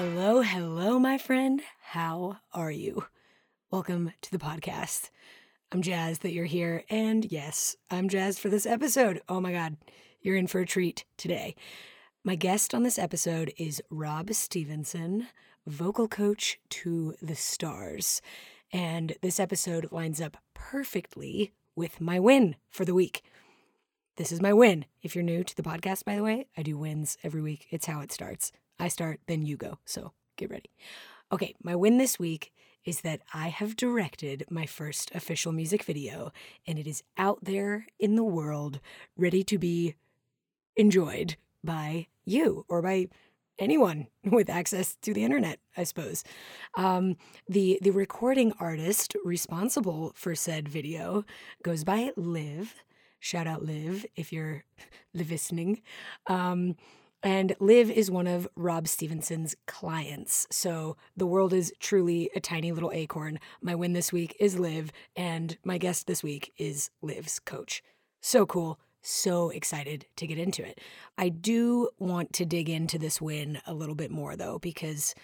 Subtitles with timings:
[0.00, 1.60] Hello, hello, my friend.
[1.80, 3.06] How are you?
[3.72, 5.10] Welcome to the podcast.
[5.72, 6.84] I'm jazzed that you're here.
[6.88, 9.20] And yes, I'm jazzed for this episode.
[9.28, 9.76] Oh my God,
[10.22, 11.56] you're in for a treat today.
[12.22, 15.26] My guest on this episode is Rob Stevenson,
[15.66, 18.22] vocal coach to the stars.
[18.72, 23.24] And this episode lines up perfectly with my win for the week.
[24.14, 24.84] This is my win.
[25.02, 27.66] If you're new to the podcast, by the way, I do wins every week.
[27.70, 28.52] It's how it starts.
[28.78, 29.78] I start, then you go.
[29.84, 30.70] So get ready.
[31.32, 32.52] Okay, my win this week
[32.84, 36.32] is that I have directed my first official music video,
[36.66, 38.80] and it is out there in the world,
[39.16, 39.94] ready to be
[40.76, 43.08] enjoyed by you or by
[43.58, 46.24] anyone with access to the internet, I suppose.
[46.76, 47.16] Um,
[47.48, 51.24] the the recording artist responsible for said video
[51.62, 52.74] goes by Liv.
[53.20, 54.64] Shout out Liv if you're
[55.14, 55.82] listening.
[56.26, 56.76] Um,
[57.22, 60.46] and Liv is one of Rob Stevenson's clients.
[60.50, 63.40] So the world is truly a tiny little acorn.
[63.60, 67.82] My win this week is Liv, and my guest this week is Liv's coach.
[68.20, 68.78] So cool.
[69.02, 70.80] So excited to get into it.
[71.16, 75.14] I do want to dig into this win a little bit more, though, because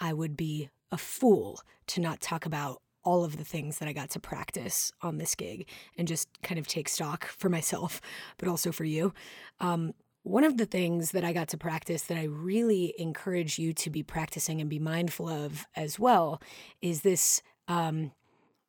[0.00, 3.92] I would be a fool to not talk about all of the things that I
[3.92, 8.00] got to practice on this gig and just kind of take stock for myself,
[8.38, 9.12] but also for you.
[9.60, 9.92] Um,
[10.24, 13.90] one of the things that I got to practice that I really encourage you to
[13.90, 16.40] be practicing and be mindful of as well
[16.80, 18.10] is this um,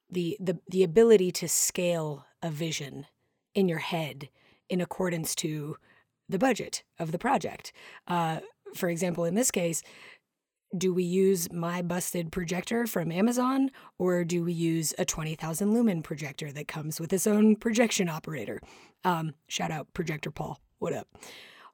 [0.09, 3.07] the the the ability to scale a vision
[3.55, 4.29] in your head
[4.69, 5.77] in accordance to
[6.27, 7.71] the budget of the project.
[8.05, 8.39] Uh,
[8.75, 9.81] for example, in this case,
[10.77, 16.01] do we use my busted projector from Amazon or do we use a 20,000 lumen
[16.01, 18.59] projector that comes with its own projection operator?
[19.05, 20.59] Um, shout out Projector Paul.
[20.79, 21.07] What up?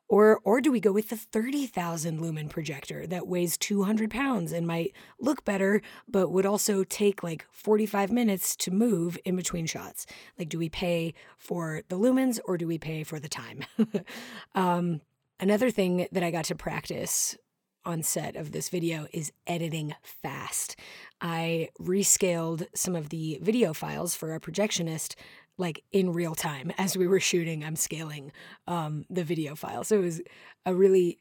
[0.08, 4.68] Or, or do we go with the 30,000 lumen projector that weighs 200 pounds and
[4.68, 4.92] might
[5.22, 10.06] look better, but would also take like 45 minutes to move in between shots?
[10.38, 13.64] Like, do we pay for the lumens or do we pay for the time?
[14.56, 15.00] um,
[15.40, 17.38] another thing that I got to practice
[17.86, 20.76] on set of this video is editing fast.
[21.20, 25.16] I rescaled some of the video files for our projectionist
[25.62, 28.32] like in real time as we were shooting i'm scaling
[28.68, 29.84] um, the video file.
[29.84, 30.22] So it was
[30.66, 31.20] a really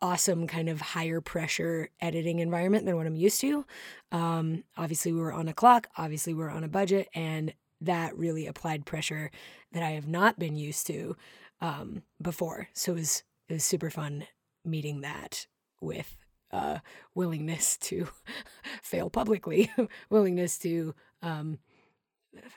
[0.00, 3.64] awesome kind of higher pressure editing environment than what i'm used to.
[4.12, 8.16] Um, obviously we were on a clock obviously we are on a budget and that
[8.16, 9.30] really applied pressure
[9.72, 11.16] that i have not been used to
[11.60, 12.68] um, before.
[12.74, 14.26] So it was it was super fun
[14.64, 15.46] meeting that
[15.80, 16.16] with
[16.50, 16.78] uh,
[17.14, 18.08] willingness to
[18.82, 19.70] fail publicly
[20.10, 21.58] willingness to um,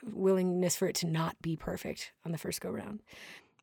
[0.04, 3.02] willingness for it to not be perfect on the first go round.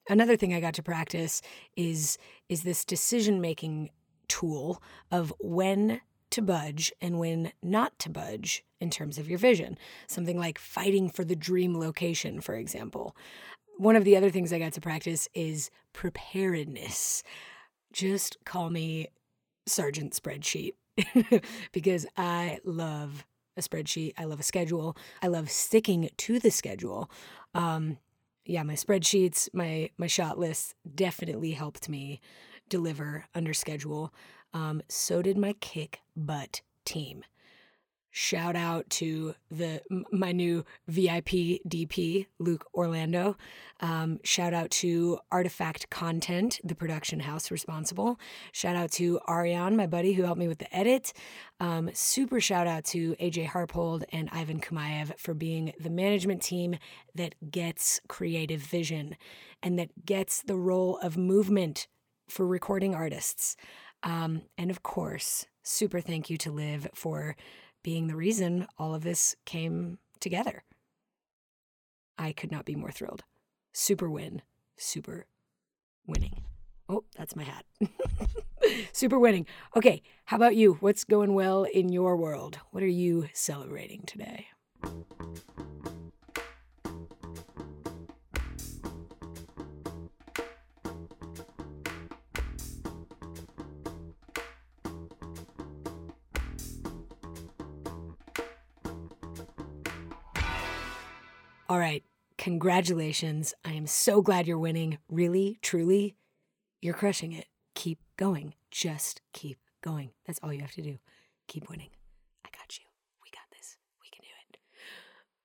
[0.09, 1.41] Another thing I got to practice
[1.77, 3.91] is is this decision making
[4.29, 9.79] tool of when to budge and when not to budge in terms of your vision.
[10.09, 13.17] Something like fighting for the dream location, for example.
[13.79, 17.23] One of the other things I got to practice is preparedness.
[17.93, 19.09] Just call me
[19.67, 20.75] Sergeant Spreadsheet
[21.73, 23.25] because I love
[23.57, 24.15] a spreadsheet.
[24.19, 24.97] I love a schedule.
[25.23, 27.11] I love sticking to the schedule.
[27.55, 27.99] Um,
[28.45, 32.21] yeah, my spreadsheets, my my shot lists definitely helped me
[32.69, 34.13] deliver under schedule.
[34.53, 37.25] Um, so did my kick butt team
[38.17, 39.83] shout out to the
[40.13, 43.37] my new VIP DP Luke Orlando.
[43.81, 48.21] Um, shout out to Artifact Content, the production house responsible.
[48.53, 51.13] Shout out to Ariane, my buddy, who helped me with the edit.
[51.59, 56.77] Um, super shout out to AJ Harpold and Ivan Kumayev for being the management team
[57.17, 59.17] that gets creative vision
[59.61, 61.89] and that gets the role of movement
[62.29, 63.57] for recording artists.
[64.05, 67.35] Um, and of course, super thank you to Liv for
[67.85, 70.65] being the reason all of this came together.
[72.19, 73.23] I could not be more thrilled.
[73.73, 74.43] Super win.
[74.77, 75.27] Super
[76.07, 76.43] winning.
[76.89, 77.65] Oh, that's my hat.
[78.93, 79.47] Super winning.
[79.77, 80.75] Okay, how about you?
[80.81, 82.59] What's going well in your world?
[82.71, 84.49] What are you celebrating today?
[101.75, 102.05] All right.
[102.39, 103.53] Congratulations.
[103.65, 104.99] I am so glad you're winning.
[105.09, 106.15] Really, truly,
[106.81, 107.47] you're crushing it.
[107.75, 108.55] Keep going.
[108.71, 110.11] Just keep going.
[110.25, 110.99] That's all you have to do.
[111.49, 111.91] Keep winning.
[112.47, 112.85] I got you.
[113.25, 113.77] We got this.
[114.01, 114.59] We can do it.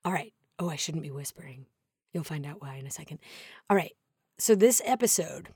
[0.06, 0.32] All right.
[0.60, 1.66] Oh, I shouldn't be whispering.
[2.14, 3.18] You'll find out why in a second.
[3.68, 3.96] All right.
[4.38, 5.50] So, this episode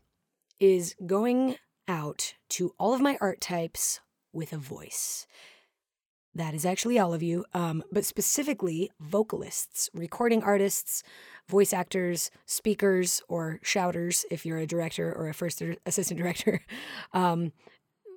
[0.60, 4.00] is going out to all of my art types
[4.32, 5.28] with a voice.
[6.36, 11.04] That is actually all of you, um, but specifically vocalists, recording artists,
[11.48, 16.62] voice actors, speakers, or shouters if you're a director or a first assistant director,
[17.14, 17.52] um,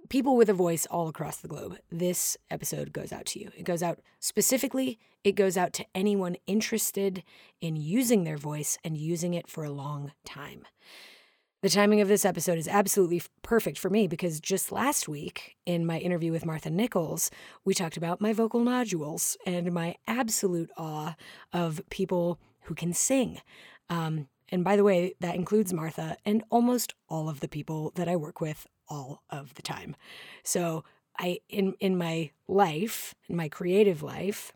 [0.08, 1.76] people with a voice all across the globe.
[1.90, 3.50] This episode goes out to you.
[3.56, 7.22] It goes out specifically, it goes out to anyone interested
[7.60, 10.62] in using their voice and using it for a long time.
[11.66, 15.84] The timing of this episode is absolutely perfect for me because just last week, in
[15.84, 17.28] my interview with Martha Nichols,
[17.64, 21.16] we talked about my vocal nodules and my absolute awe
[21.52, 23.40] of people who can sing.
[23.90, 28.08] Um, and by the way, that includes Martha and almost all of the people that
[28.08, 29.96] I work with all of the time.
[30.44, 30.84] So
[31.18, 34.52] I in in my life, in my creative life,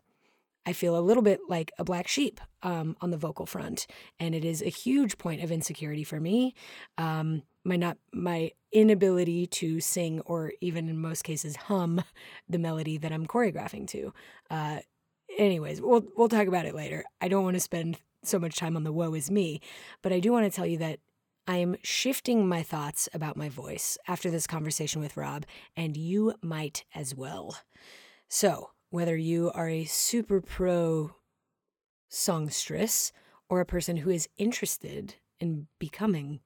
[0.65, 3.87] I feel a little bit like a black sheep um, on the vocal front,
[4.19, 6.53] and it is a huge point of insecurity for me.
[6.97, 12.03] Um, my not my inability to sing or even in most cases hum
[12.49, 14.13] the melody that I'm choreographing to.
[14.49, 14.79] Uh,
[15.37, 17.03] anyways, we'll we'll talk about it later.
[17.19, 19.61] I don't want to spend so much time on the woe is me,
[20.01, 20.99] but I do want to tell you that
[21.47, 26.85] I'm shifting my thoughts about my voice after this conversation with Rob, and you might
[26.93, 27.57] as well.
[28.29, 31.15] So, whether you are a super pro
[32.09, 33.11] songstress
[33.49, 36.41] or a person who is interested in becoming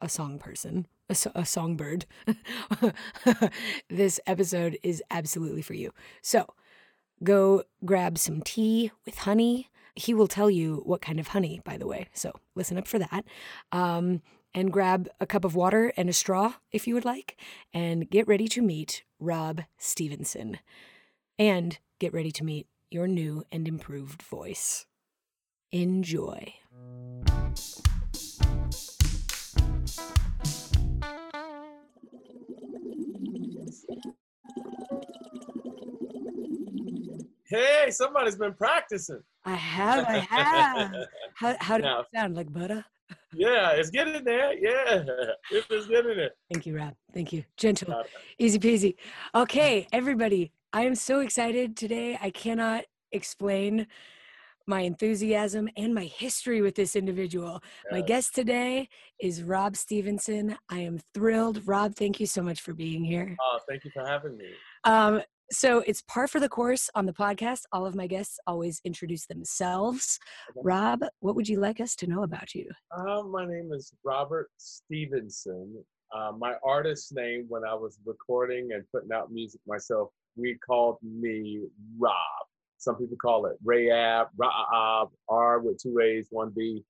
[0.00, 2.04] a song person, a, a songbird,
[3.88, 5.92] this episode is absolutely for you.
[6.20, 6.46] So
[7.24, 9.70] go grab some tea with honey.
[9.94, 12.08] He will tell you what kind of honey, by the way.
[12.12, 13.24] So listen up for that.
[13.72, 14.20] Um,
[14.54, 17.40] and grab a cup of water and a straw if you would like,
[17.72, 20.58] and get ready to meet Rob Stevenson
[21.38, 24.86] and get ready to meet your new and improved voice.
[25.70, 26.54] Enjoy.
[37.52, 39.20] Hey, somebody's been practicing.
[39.44, 40.94] I have, I have.
[41.34, 42.34] how how did it sound?
[42.34, 42.84] Like butter?
[43.34, 44.54] Yeah, it's getting there.
[44.54, 45.02] Yeah,
[45.50, 46.30] it's getting there.
[46.52, 46.94] Thank you, Rob.
[47.12, 47.44] Thank you.
[47.56, 48.04] Gentle,
[48.38, 48.94] easy peasy.
[49.34, 52.18] Okay, everybody, I am so excited today.
[52.20, 53.86] I cannot explain
[54.66, 57.62] my enthusiasm and my history with this individual.
[57.90, 58.88] My guest today
[59.20, 60.56] is Rob Stevenson.
[60.70, 61.66] I am thrilled.
[61.66, 63.36] Rob, thank you so much for being here.
[63.38, 64.46] Oh, thank you for having me.
[64.84, 65.20] Um,
[65.50, 67.64] so it's par for the course on the podcast.
[67.72, 70.18] All of my guests always introduce themselves.
[70.56, 72.70] Rob, what would you like us to know about you?
[72.96, 75.84] Uh, my name is Robert Stevenson.
[76.16, 80.98] Uh, my artist name when I was recording and putting out music myself we called
[81.02, 81.62] me
[81.98, 82.14] Rob.
[82.78, 86.82] Some people call it Rayab, Raab, R with two A's, one B.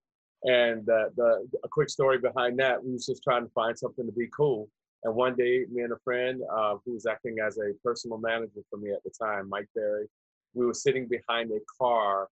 [0.44, 4.06] And uh, the a quick story behind that, we was just trying to find something
[4.06, 4.68] to be cool.
[5.04, 8.60] And one day, me and a friend uh, who was acting as a personal manager
[8.70, 10.06] for me at the time, Mike Berry,
[10.54, 12.28] we were sitting behind a car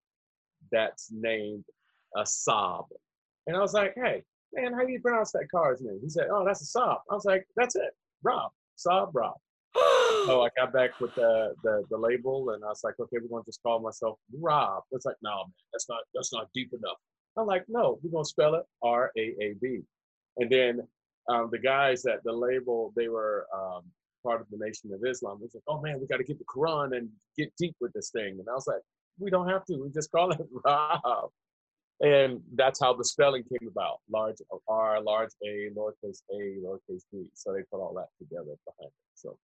[0.72, 1.64] that's named
[2.16, 2.86] a Saab.
[3.46, 5.98] And I was like, hey, man, how do you pronounce that car's name?
[6.02, 6.98] He said, oh, that's a Saab.
[7.10, 7.90] I was like, that's it,
[8.22, 9.36] Rob, Saab Rob
[10.26, 13.28] so I got back with the, the, the label and I was like, okay, we're
[13.28, 14.82] gonna just call myself Rob.
[14.92, 16.96] It's like, no, man, that's not that's not deep enough.
[17.36, 19.80] I'm like, no, we're gonna spell it R A A B.
[20.38, 20.80] And then
[21.28, 23.82] um, the guys at the label, they were um,
[24.22, 25.38] part of the Nation of Islam.
[25.40, 28.10] They like, oh man, we got to get the Quran and get deep with this
[28.10, 28.38] thing.
[28.38, 28.80] And I was like,
[29.18, 29.76] we don't have to.
[29.76, 31.30] We just call it Rob.
[32.00, 33.98] And that's how the spelling came about.
[34.10, 34.36] Large
[34.68, 37.26] R, large A, lowercase a, lowercase b.
[37.34, 38.92] So they put all that together behind it.
[39.14, 39.36] So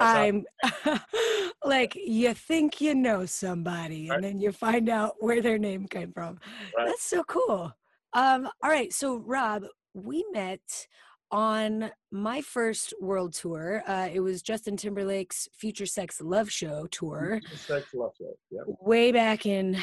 [0.00, 0.44] I'm
[1.64, 4.16] like, you think you know somebody, right.
[4.16, 6.38] and then you find out where their name came from.
[6.76, 6.86] Right.
[6.86, 7.72] That's so cool.
[8.12, 9.64] Um, all right, so Rob,
[9.94, 10.86] we met
[11.30, 13.84] on my first world tour.
[13.86, 17.40] Uh, it was Justin Timberlake's Future Sex Love Show tour.
[17.40, 18.62] Future Sex Love Show, yeah.
[18.80, 19.78] Way back in,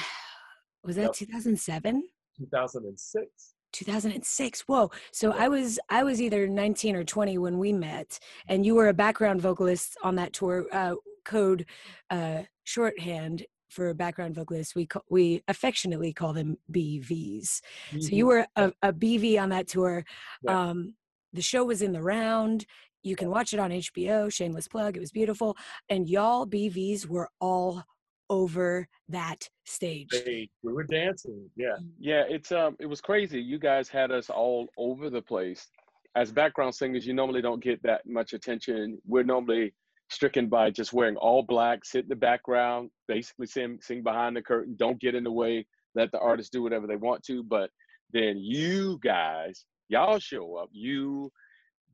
[0.83, 2.03] was that 2007?
[2.38, 3.53] 2006.
[3.74, 4.89] 2006 whoa.
[5.12, 8.89] So i was i was either 19 or 20 when we met and you were
[8.89, 10.95] a background vocalist on that tour uh,
[11.25, 11.65] code
[12.09, 18.00] uh, shorthand for background vocalists we call, we affectionately call them bvs mm-hmm.
[18.00, 18.27] so you mm-hmm.
[18.27, 20.03] were a, a, bv on that tour.
[20.43, 20.69] Yeah.
[20.69, 20.95] um,
[21.33, 22.65] the show was in the round.
[23.03, 25.55] You can watch it on hbo shameless plug it was beautiful
[25.89, 27.83] and y'all bvs were all
[28.29, 30.10] over that stage.
[30.25, 31.50] We were dancing.
[31.55, 31.75] Yeah.
[31.81, 31.89] Mm.
[32.00, 33.41] Yeah, it's um it was crazy.
[33.41, 35.67] You guys had us all over the place.
[36.15, 38.98] As background singers, you normally don't get that much attention.
[39.05, 39.74] We're normally
[40.10, 44.41] stricken by just wearing all black, sit in the background, basically sing sing behind the
[44.41, 45.65] curtain, don't get in the way,
[45.96, 47.43] let the artists do whatever they want to.
[47.43, 47.69] But
[48.13, 50.69] then you guys, y'all show up.
[50.72, 51.31] You,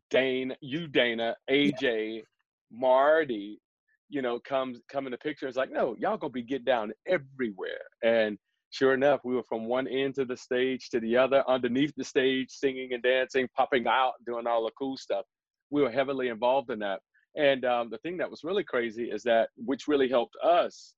[0.10, 2.22] Dane, you Dana, AJ,
[2.72, 3.60] Marty,
[4.14, 5.48] you know, comes come in the picture.
[5.48, 7.82] It's like, no, y'all gonna be get down everywhere.
[8.04, 8.38] And
[8.70, 12.04] sure enough, we were from one end of the stage to the other, underneath the
[12.04, 15.26] stage, singing and dancing, popping out, doing all the cool stuff.
[15.72, 17.00] We were heavily involved in that.
[17.36, 20.94] And um, the thing that was really crazy is that, which really helped us,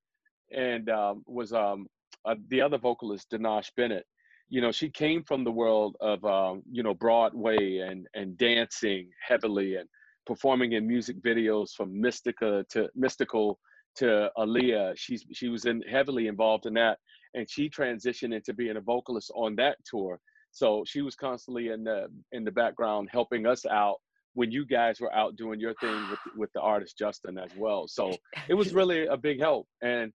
[0.53, 1.87] and um, was um,
[2.25, 4.05] uh, the other vocalist, Danash Bennett.
[4.49, 9.09] You know, she came from the world of um, you know Broadway and and dancing
[9.25, 9.87] heavily and
[10.25, 13.55] performing in music videos from Mystica to Mystikal
[13.95, 14.93] to Aaliyah.
[14.97, 16.99] She's she was in heavily involved in that,
[17.33, 20.19] and she transitioned into being a vocalist on that tour.
[20.51, 23.97] So she was constantly in the in the background helping us out
[24.33, 27.87] when you guys were out doing your thing with with the artist Justin as well.
[27.87, 28.13] So
[28.47, 29.67] it was really a big help.
[29.81, 30.11] And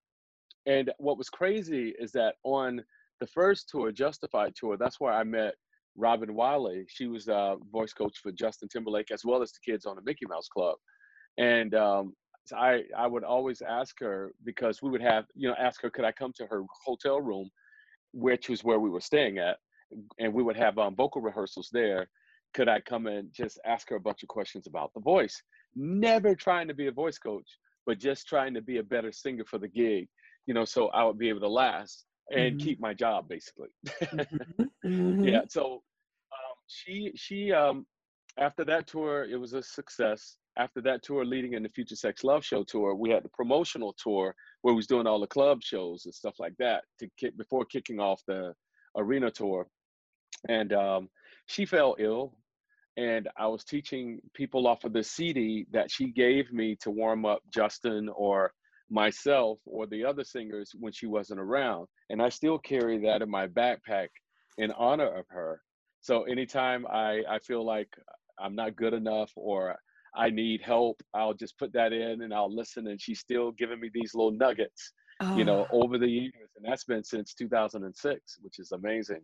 [0.67, 2.83] and what was crazy is that on
[3.21, 5.55] the first tour, Justified tour, that's where I met
[6.01, 6.85] Robin Wiley.
[6.89, 10.03] She was a voice coach for Justin Timberlake as well as the kids on the
[10.03, 10.77] Mickey Mouse Club.
[11.39, 12.15] And um,
[12.45, 15.91] so I I would always ask her because we would have you know ask her
[15.91, 17.49] could I come to her hotel room,
[18.13, 19.59] which was where we were staying at,
[20.19, 22.09] and we would have um, vocal rehearsals there
[22.55, 25.41] could I come and just ask her a bunch of questions about the voice?
[25.75, 27.47] Never trying to be a voice coach,
[27.87, 30.09] but just trying to be a better singer for the gig,
[30.47, 32.67] you know, so I would be able to last and mm-hmm.
[32.67, 33.69] keep my job basically.
[34.03, 34.63] mm-hmm.
[34.87, 35.25] mm-hmm.
[35.25, 35.43] Yeah.
[35.49, 35.83] So
[36.71, 37.87] she, she, um,
[38.39, 40.37] after that tour, it was a success.
[40.57, 43.95] After that tour, leading in the Future Sex Love Show tour, we had the promotional
[44.03, 47.37] tour where we was doing all the club shows and stuff like that to kick
[47.37, 48.53] before kicking off the
[48.97, 49.67] arena tour.
[50.49, 51.09] And um,
[51.47, 52.35] she fell ill
[52.97, 57.25] and I was teaching people off of the CD that she gave me to warm
[57.25, 58.53] up Justin or
[58.91, 61.87] myself or the other singers when she wasn't around.
[62.11, 64.09] And I still carry that in my backpack
[64.59, 65.63] in honor of her.
[66.01, 67.89] So anytime I, I feel like
[68.39, 69.77] I'm not good enough or
[70.17, 72.87] I need help, I'll just put that in and I'll listen.
[72.89, 75.37] And she's still giving me these little nuggets, oh.
[75.37, 75.83] you know, oh.
[75.83, 76.51] over the years.
[76.57, 79.21] And that's been since 2006, which is amazing.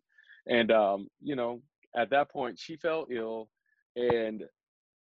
[0.49, 1.61] And, um, you know,
[1.97, 3.49] at that point, she fell ill.
[3.97, 4.45] And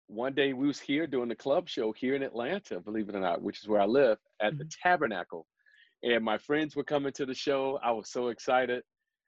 [0.07, 3.21] one day we was here doing the club show here in Atlanta, believe it or
[3.21, 4.59] not, which is where I live, at mm-hmm.
[4.59, 5.47] the Tabernacle.
[6.03, 7.79] And my friends were coming to the show.
[7.81, 8.83] I was so excited.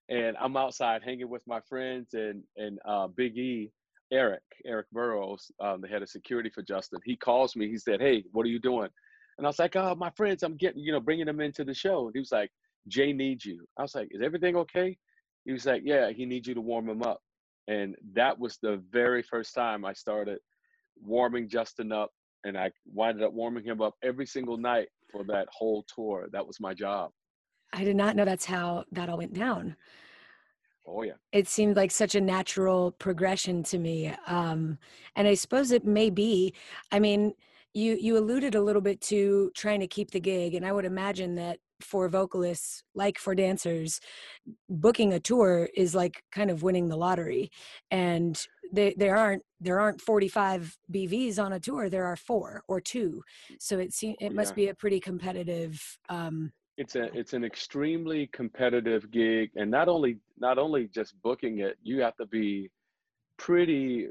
[0.09, 3.71] And I'm outside hanging with my friends and and uh, Big E,
[4.11, 6.99] Eric, Eric Burrows, um, the head of security for Justin.
[7.03, 7.67] He calls me.
[7.69, 8.89] He said, "Hey, what are you doing?"
[9.37, 11.73] And I was like, "Oh, my friends, I'm getting, you know, bringing them into the
[11.73, 12.51] show." And he was like,
[12.87, 14.97] "Jay needs you." I was like, "Is everything okay?"
[15.45, 17.21] He was like, "Yeah, he needs you to warm him up."
[17.67, 20.39] And that was the very first time I started
[21.01, 22.11] warming Justin up.
[22.43, 26.27] And I winded up warming him up every single night for that whole tour.
[26.31, 27.11] That was my job.
[27.73, 29.75] I did not know that's how that all went down.
[30.87, 31.13] Oh yeah.
[31.31, 34.13] It seemed like such a natural progression to me.
[34.27, 34.77] Um,
[35.15, 36.53] and I suppose it may be.
[36.91, 37.33] I mean,
[37.73, 40.85] you you alluded a little bit to trying to keep the gig, and I would
[40.85, 43.99] imagine that for vocalists like for dancers
[44.69, 47.51] booking a tour is like kind of winning the lottery
[47.91, 52.79] and they, there aren't there aren't 45 bvs on a tour there are four or
[52.79, 53.21] two
[53.59, 58.27] so it seems it must be a pretty competitive um it's a it's an extremely
[58.27, 62.69] competitive gig and not only not only just booking it you have to be
[63.37, 64.07] pretty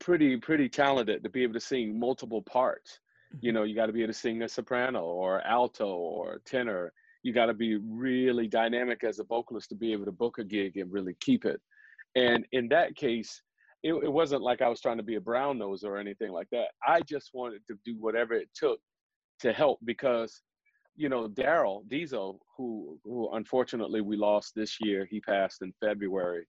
[0.00, 2.98] pretty pretty talented to be able to sing multiple parts.
[3.40, 3.56] You mm-hmm.
[3.56, 6.92] know you got to be able to sing a soprano or alto or tenor.
[7.22, 10.44] You got to be really dynamic as a vocalist to be able to book a
[10.44, 11.60] gig and really keep it.
[12.16, 13.40] And in that case
[13.82, 16.48] it, it wasn't like i was trying to be a brown nose or anything like
[16.52, 16.68] that.
[16.86, 18.80] I just wanted to do whatever it took
[19.40, 20.42] to help because
[20.96, 26.46] you know daryl diesel who who unfortunately we lost this year he passed in february.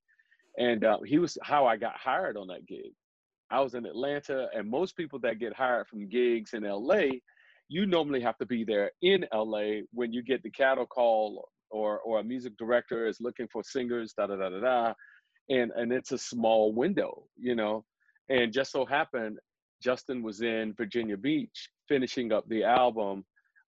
[0.57, 2.93] And uh, he was how i got hired on that gig.
[3.51, 7.19] I was in Atlanta, and most people that get hired from gigs in LA,
[7.67, 11.99] you normally have to be there in LA when you get the cattle call or
[11.99, 14.93] or a music director is looking for singers, da da da da da,
[15.49, 17.85] and and it's a small window, you know.
[18.29, 19.37] And just so happened,
[19.83, 23.23] Justin was in Virginia Beach finishing up the album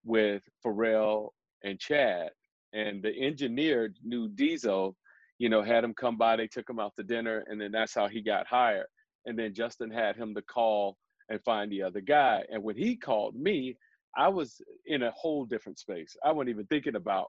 [0.08, 1.28] with Pharrell
[1.62, 2.30] and Chad,
[2.72, 4.96] and the engineer knew Diesel,
[5.38, 6.36] you know, had him come by.
[6.36, 8.86] They took him out to dinner, and then that's how he got hired
[9.28, 10.96] and then Justin had him to call
[11.28, 12.42] and find the other guy.
[12.50, 13.76] And when he called me,
[14.16, 16.16] I was in a whole different space.
[16.24, 17.26] I wasn't even thinking about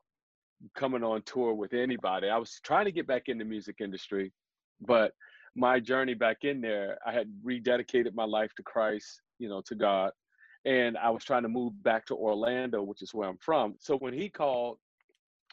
[0.75, 2.29] coming on tour with anybody.
[2.29, 4.31] I was trying to get back in the music industry,
[4.79, 5.11] but
[5.55, 9.75] my journey back in there, I had rededicated my life to Christ, you know, to
[9.75, 10.11] God.
[10.65, 13.75] And I was trying to move back to Orlando, which is where I'm from.
[13.79, 14.77] So when he called,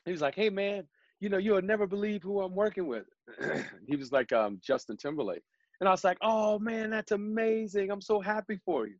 [0.04, 0.84] he was like, Hey man,
[1.20, 3.04] you know, you'll never believe who I'm working with.
[3.88, 5.42] he was like um, Justin Timberlake.
[5.80, 7.90] And I was like, Oh man, that's amazing.
[7.90, 8.96] I'm so happy for you.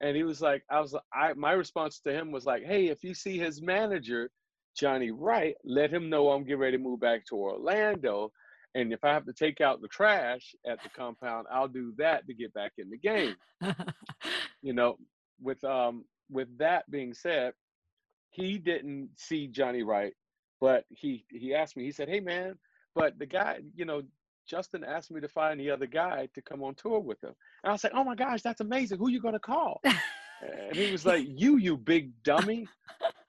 [0.00, 3.02] And he was like, I was I my response to him was like, Hey, if
[3.02, 4.30] you see his manager,
[4.76, 8.32] Johnny Wright, let him know I'm getting ready to move back to Orlando.
[8.74, 12.26] And if I have to take out the trash at the compound, I'll do that
[12.26, 13.34] to get back in the game.
[14.62, 14.98] you know,
[15.40, 17.52] with um with that being said,
[18.30, 20.12] he didn't see Johnny Wright,
[20.60, 22.54] but he he asked me, he said, Hey man,
[22.94, 24.02] but the guy, you know,
[24.46, 27.34] Justin asked me to find the other guy to come on tour with him.
[27.62, 28.98] And I was like, Oh my gosh, that's amazing.
[28.98, 29.80] Who you gonna call?
[29.84, 32.66] and he was like, You, you big dummy.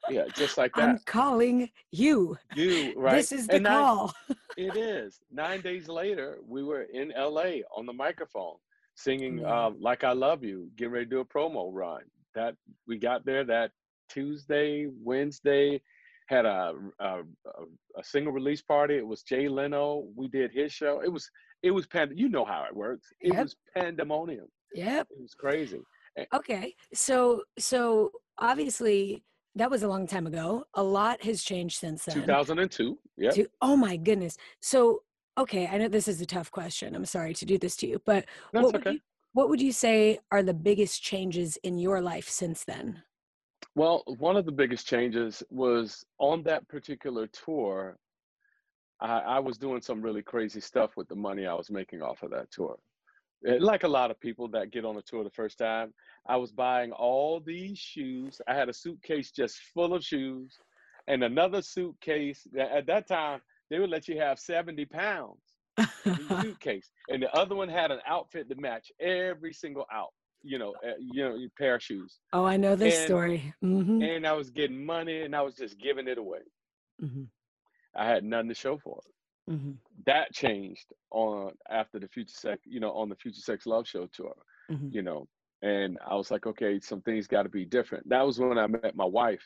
[0.10, 0.90] Yeah, just like that.
[0.90, 2.36] I'm calling you.
[2.56, 3.18] You, right.
[3.18, 4.14] This is the And nine- call.
[4.58, 5.20] it is.
[5.32, 8.56] Nine days later, we were in LA on the microphone
[9.04, 9.66] singing Yeah.
[9.68, 12.02] um, Like I Love You, getting ready to do a promo run.
[12.36, 12.56] That
[12.88, 13.72] we got there that
[14.10, 15.82] Tuesday, Wednesday,
[16.28, 17.22] had a a, a,
[17.98, 18.96] a single release party.
[18.98, 20.06] It was Jay Leno.
[20.16, 21.02] We did his show.
[21.04, 21.30] It was
[21.64, 22.12] it was pand.
[22.16, 23.08] You know how it works.
[23.22, 23.44] It Yep.
[23.44, 24.48] was pandemonium.
[24.74, 25.08] Yep.
[25.12, 25.82] It was crazy.
[26.34, 26.76] Okay.
[26.94, 29.24] So so obviously
[29.56, 30.64] that was a long time ago.
[30.76, 32.16] A lot has changed since then.
[32.16, 32.98] 2002.
[33.18, 33.32] Yeah.
[33.62, 34.38] Oh my goodness.
[34.62, 35.02] So
[35.40, 36.96] okay, I know this is a tough question.
[36.96, 38.92] I'm sorry to do this to you, but That's what would okay.
[38.94, 39.00] you
[39.34, 43.04] what would you say are the biggest changes in your life since then?
[43.76, 47.98] Well, one of the biggest changes was on that particular tour.
[49.00, 52.24] I, I was doing some really crazy stuff with the money I was making off
[52.24, 52.78] of that tour.
[53.48, 55.94] Eh, Like a lot of people that get on a tour the first time,
[56.28, 58.42] I was buying all these shoes.
[58.48, 60.58] I had a suitcase just full of shoes,
[61.08, 62.48] and another suitcase.
[62.60, 65.42] At that time, they would let you have 70 pounds
[65.78, 70.10] in the suitcase, and the other one had an outfit to match every single out.
[70.42, 73.54] You know, uh, you know, pair of shoes oh, I know this And- story.
[73.62, 76.40] hmm and I was getting money and I was just giving it away.
[77.00, 77.24] hmm
[77.96, 79.52] I had nothing to show for it.
[79.54, 79.72] hmm
[80.06, 84.08] That changed on after the Future Sex, you know, on the Future Sex Love Show
[84.14, 84.34] tour,
[84.70, 85.28] hmm you know,
[85.62, 88.08] and I was like, okay, some things got to be different.
[88.08, 89.44] That was when I met my wife,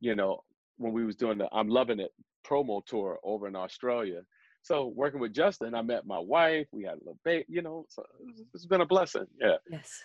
[0.00, 0.40] you know,
[0.78, 2.10] when we was doing the I'm Loving It
[2.44, 4.22] promo tour over in Australia.
[4.62, 6.66] So working with Justin, I met my wife.
[6.72, 7.84] We had a little baby, you know.
[7.88, 8.02] So
[8.54, 9.26] it's- been a blessing.
[9.40, 9.56] Yeah.
[9.70, 10.02] Yes.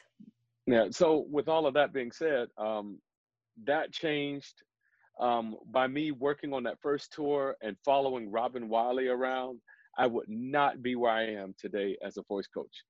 [0.68, 0.88] Yeah.
[0.92, 3.00] So with all of that being said, um,
[3.66, 4.64] that changed
[5.20, 9.60] um, by me working on that first tour and following Robin Wiley around.
[9.98, 12.84] I would not be where I am today as a voice coach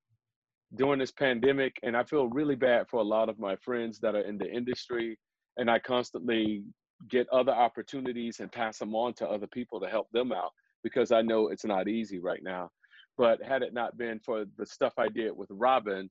[0.75, 4.13] during this pandemic, and I feel really bad for a lot of my friends that
[4.15, 5.17] are in the industry,
[5.57, 6.63] and I constantly
[7.07, 10.51] get other opportunities and pass them on to other people to help them out
[10.83, 12.69] because I know it's not easy right now.
[13.17, 16.09] But had it not been for the stuff I did with Robin,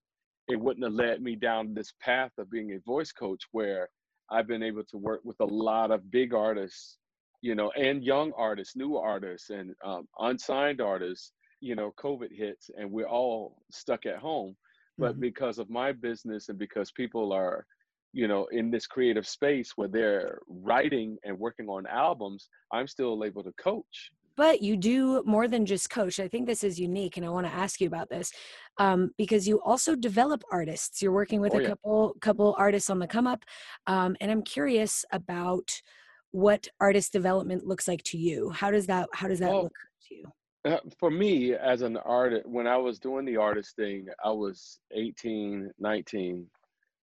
[0.49, 3.89] it wouldn't have led me down this path of being a voice coach where
[4.31, 6.99] I've been able to work with a lot of big artists,
[7.43, 11.33] you know, and young artists, new artists, and um, unsigned artists.
[11.61, 14.57] You know, COVID hits and we're all stuck at home.
[14.99, 15.21] But Mhm.
[15.21, 17.67] because of my business and because people are,
[18.13, 23.23] you know, in this creative space where they're writing and working on albums, I'm still
[23.25, 24.11] able to coach.
[24.37, 26.21] But you do more than just coach.
[26.21, 28.31] I think this is unique, and I want to ask you about this
[28.79, 31.03] um, because you also develop artists.
[31.03, 31.69] You're working with Oh, a yeah.
[31.71, 33.45] couple couple artists on the come up,
[33.89, 35.71] um, and I'm curious about
[36.31, 38.51] what artist development looks like to you.
[38.51, 39.75] How does that How does that Well, look
[40.09, 40.25] to you?
[40.65, 44.81] Uh, for me as an artist when i was doing the artist thing i was
[44.93, 46.45] 18 19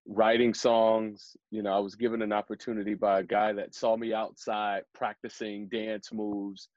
[0.07, 1.35] writing songs.
[1.51, 5.67] You know i was given an opportunity by a guy that saw me outside practicing
[5.67, 6.69] dance moves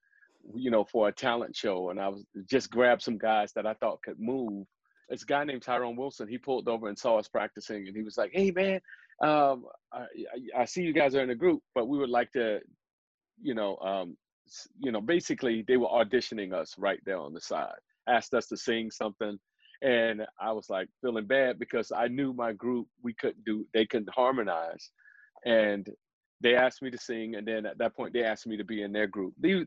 [0.54, 1.90] you know for a talent show.
[1.90, 4.66] And i was just grabbed some guys that i thought could move.
[5.08, 7.86] This guy named tyrone wilson he pulled over and saw us practicing.
[7.86, 8.80] And he was like hey man
[9.20, 10.04] um, I,
[10.56, 12.60] I, see you guys are in a group but we would like to
[13.42, 14.16] you know um,
[14.78, 18.56] you know, basically they were auditioning us right there on the side, asked us to
[18.56, 19.38] sing something.
[19.82, 23.86] And I was like feeling bad because I knew my group, we couldn't do, they
[23.86, 24.90] couldn't harmonize.
[25.44, 25.88] And
[26.40, 27.36] they asked me to sing.
[27.36, 29.34] And then at that point, they asked me to be in their group.
[29.40, 29.66] These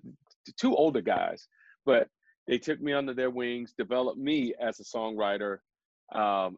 [0.59, 1.47] two older guys,
[1.85, 2.07] but
[2.47, 5.57] they took me under their wings, developed me as a songwriter,
[6.13, 6.57] um,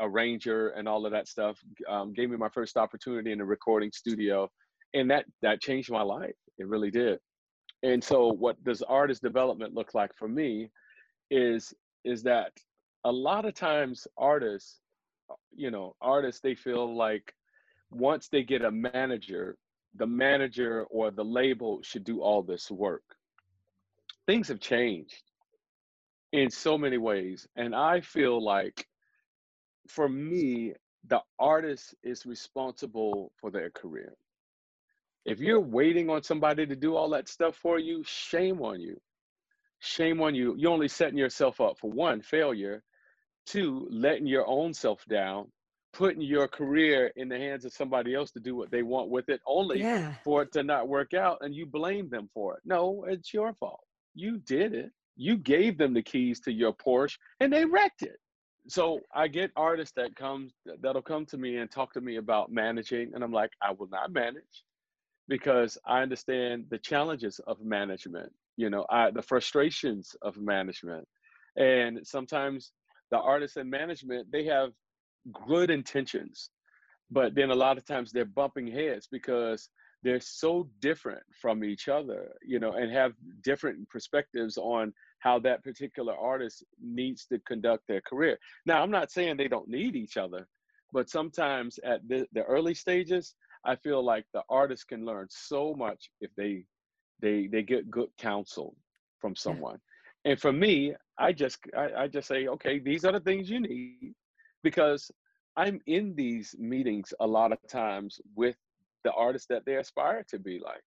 [0.00, 1.58] arranger, and all of that stuff.
[1.88, 4.50] Um, gave me my first opportunity in a recording studio,
[4.94, 6.34] and that that changed my life.
[6.58, 7.18] It really did.
[7.82, 10.70] And so, what does artist development look like for me?
[11.30, 11.72] Is
[12.04, 12.52] is that
[13.04, 14.80] a lot of times artists,
[15.30, 17.34] uh, you know, artists they feel like
[17.90, 19.56] once they get a manager,
[19.96, 23.02] the manager or the label should do all this work.
[24.26, 25.22] Things have changed
[26.32, 27.46] in so many ways.
[27.56, 28.86] And I feel like
[29.88, 30.74] for me,
[31.08, 34.14] the artist is responsible for their career.
[35.24, 39.00] If you're waiting on somebody to do all that stuff for you, shame on you.
[39.80, 40.54] Shame on you.
[40.56, 42.82] You're only setting yourself up for one, failure,
[43.46, 45.50] two, letting your own self down,
[45.92, 49.28] putting your career in the hands of somebody else to do what they want with
[49.28, 50.14] it, only Yeah.
[50.24, 52.60] for it to not work out and you blame them for it.
[52.64, 53.84] No, it's your fault.
[54.14, 54.90] You did it.
[55.16, 58.16] You gave them the keys to your Porsche and they wrecked it.
[58.68, 62.50] So I get artists that comes that'll come to me and talk to me about
[62.52, 64.64] managing and I'm like, I will not manage
[65.28, 71.06] because I understand the challenges of management, you know, I, the frustrations of management.
[71.56, 72.72] And sometimes
[73.12, 74.72] the artists and management, they have
[75.46, 76.50] good intentions,
[77.10, 79.68] but then a lot of times they're bumping heads because
[80.02, 83.12] they're so different from each other, you know, and have
[83.44, 88.36] different perspectives on how that particular artist needs to conduct their career.
[88.66, 90.48] Now, I'm not saying they don't need each other,
[90.92, 95.74] but sometimes at the, the early stages, I feel like the artist can learn so
[95.74, 96.64] much if they
[97.20, 98.74] they they get good counsel
[99.20, 99.78] from someone.
[100.24, 103.60] And for me, I just I, I just say, okay, these are the things you
[103.60, 104.14] need
[104.62, 105.10] because
[105.56, 108.56] I'm in these meetings a lot of times with
[109.04, 110.82] the artists that they aspire to be like.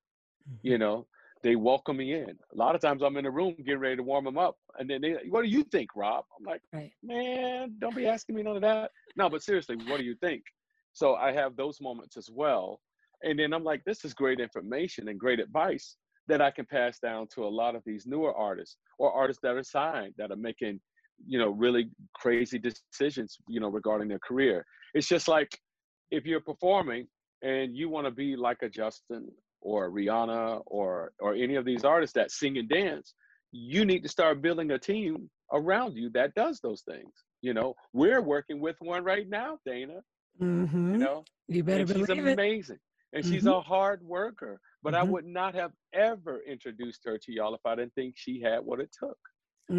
[0.49, 0.67] Mm-hmm.
[0.67, 1.07] You know,
[1.43, 2.29] they welcome me in.
[2.29, 4.89] A lot of times I'm in the room getting ready to warm them up, and
[4.89, 6.25] then they, what do you think, Rob?
[6.37, 6.91] I'm like, Right.
[7.03, 8.91] man, don't be asking me none of that.
[9.15, 10.43] No, but seriously, what do you think?
[10.93, 12.79] So I have those moments as well,
[13.23, 16.99] and then I'm like, this is great information and great advice that I can pass
[16.99, 20.35] down to a lot of these newer artists or artists that are signed that are
[20.37, 20.79] making,
[21.25, 24.65] you know, really crazy decisions, you know, regarding their career.
[24.93, 25.57] It's just like
[26.11, 27.07] if you're performing
[27.41, 29.29] and you want to be like a Justin
[29.61, 33.13] or a Rihanna or or any of these artists that sing and dance,
[33.51, 37.13] you need to start building a team around you that does those things.
[37.41, 40.01] You know, we're working with one right now, Dana.
[40.39, 42.39] hmm You know, You better and she's believe it.
[42.39, 42.79] amazing.
[43.13, 43.57] And she's Mhm.
[43.57, 44.59] a hard worker.
[44.85, 45.11] But I Mhm.
[45.11, 48.79] would not have ever introduced her to y'all if I didn't think she had what
[48.79, 49.17] it took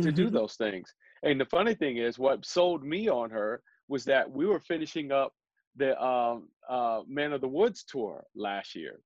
[0.02, 0.32] to do Mhm.
[0.32, 0.92] those things.
[1.22, 5.12] And the funny thing is, what sold me on her was that we were finishing
[5.12, 5.32] up
[5.76, 9.00] the um, uh, Man of the Woods tour last year.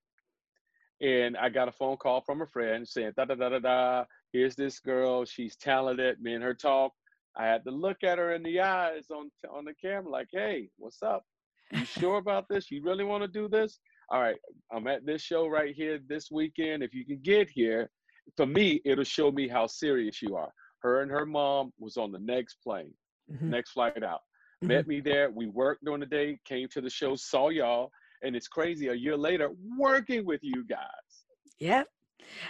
[1.03, 4.05] And I got a phone call from a friend saying, da da da da da,
[4.33, 6.19] here's this girl, she's talented.
[6.19, 6.95] Me and her talk.
[7.37, 10.71] I had to look at her in the eyes on on the camera, like, hey,
[10.79, 11.27] what's up?
[11.73, 12.71] You sure about this?
[12.71, 13.81] You really want to do this?
[14.13, 14.37] All right,
[14.73, 16.83] I'm at this show right here this weekend.
[16.83, 17.89] If you can get here,
[18.37, 20.53] for me, it'll show me how serious you are.
[20.81, 22.93] Her and her mom was on the next plane,
[23.31, 23.43] Mhm.
[23.51, 24.23] next flight out.
[24.63, 24.69] Mhm.
[24.69, 25.31] Met me there.
[25.31, 27.93] We worked during the day, came to the show, saw y'all,
[28.23, 28.89] and it's crazy.
[28.89, 31.25] A year later, working with you guys.
[31.59, 31.89] Yep.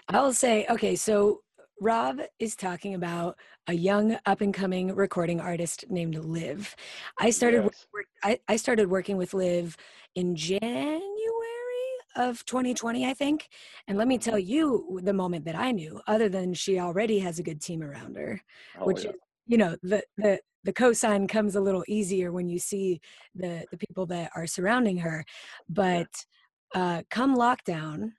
[0.08, 1.42] I'll say, okay, so
[1.80, 6.74] Rob is talking about a young up and coming recording artist named Liv.
[7.18, 7.86] I started Yes.
[7.92, 9.76] work, I, I started working with Liv
[10.14, 11.00] in January
[12.20, 13.48] of 2020, I think.
[13.88, 14.48] And let me tell Mm-hmm.
[14.52, 18.16] you the moment that I knew, other than she already has a good team around
[18.16, 18.40] her,
[18.78, 19.10] Oh, which yeah.
[19.10, 23.00] is, you know, the the the cosign comes a little easier when you see
[23.34, 25.24] the the people that are surrounding her.
[25.68, 26.12] But
[26.74, 28.12] uh come lockdown,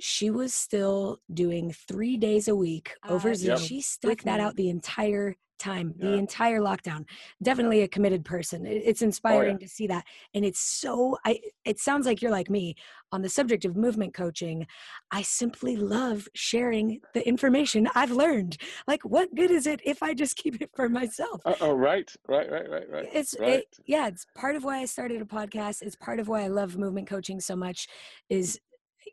[0.00, 3.50] she was still doing three days a week over Ah, Zoom.
[3.52, 3.58] Yep.
[3.58, 7.04] She stuck that out the entire time, the entire lockdown.
[7.42, 8.66] Definitely a committed person.
[8.66, 10.04] It's inspiring to see that.
[10.34, 12.76] And it's so I it sounds like you're like me
[13.12, 14.66] on the subject of movement coaching.
[15.10, 18.56] I simply love sharing the information I've learned.
[18.86, 21.40] Like what good is it if I just keep it for myself?
[21.44, 23.08] Uh, oh, right, right, right, right, right.
[23.12, 23.60] it's right.
[23.60, 26.48] it, yeah it's part of why i started a podcast it's part of why i
[26.48, 27.88] love movement coaching so much
[28.28, 28.60] is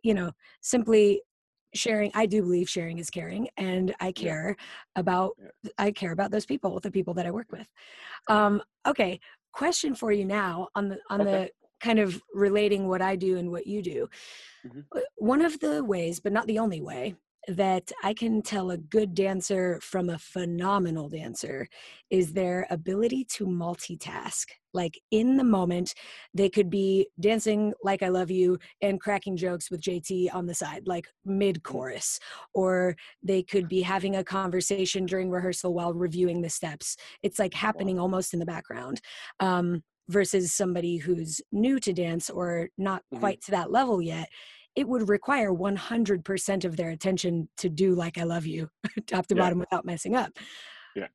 [0.04, 0.32] you know
[0.62, 1.22] simply
[1.76, 4.56] sharing i do believe sharing is caring and i care
[4.96, 5.72] about Yeah.
[5.78, 7.68] i care about those people the people that i work with
[8.28, 9.20] um okay
[9.52, 11.32] question for you now on the on Okay.
[11.32, 14.08] the kind of relating what i do and what you do
[14.66, 14.86] Mhm.
[14.96, 17.16] Uh, one of the ways but not the only way
[17.48, 21.68] that I can tell a good dancer from a phenomenal dancer
[22.10, 24.46] is their ability to multitask.
[24.74, 25.94] Like in the moment,
[26.34, 30.54] they could be dancing like I Love You and cracking jokes with JT on the
[30.54, 32.20] side, like mid chorus,
[32.54, 36.98] or they could be having a conversation during rehearsal while reviewing the steps.
[37.24, 39.02] It's like happening almost in the background.
[39.40, 43.20] Um, versus somebody who's new to dance or not Mhm.
[43.20, 44.30] quite to that level yet
[44.76, 48.70] it would require 100% of their attention to do like I love you
[49.08, 49.42] top to Yeah.
[49.44, 50.32] bottom without messing up.
[50.96, 51.08] Yeah.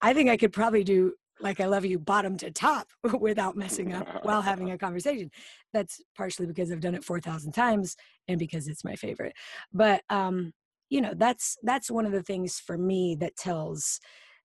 [0.00, 2.88] I think I could probably do like I love you bottom to top
[3.20, 5.30] without messing up while having a conversation.
[5.72, 7.94] That's partially because I've done it 4,000 times
[8.26, 9.34] and because it's my favorite.
[9.72, 10.52] But um
[10.90, 14.00] you know, that's that's one of the things for me that tells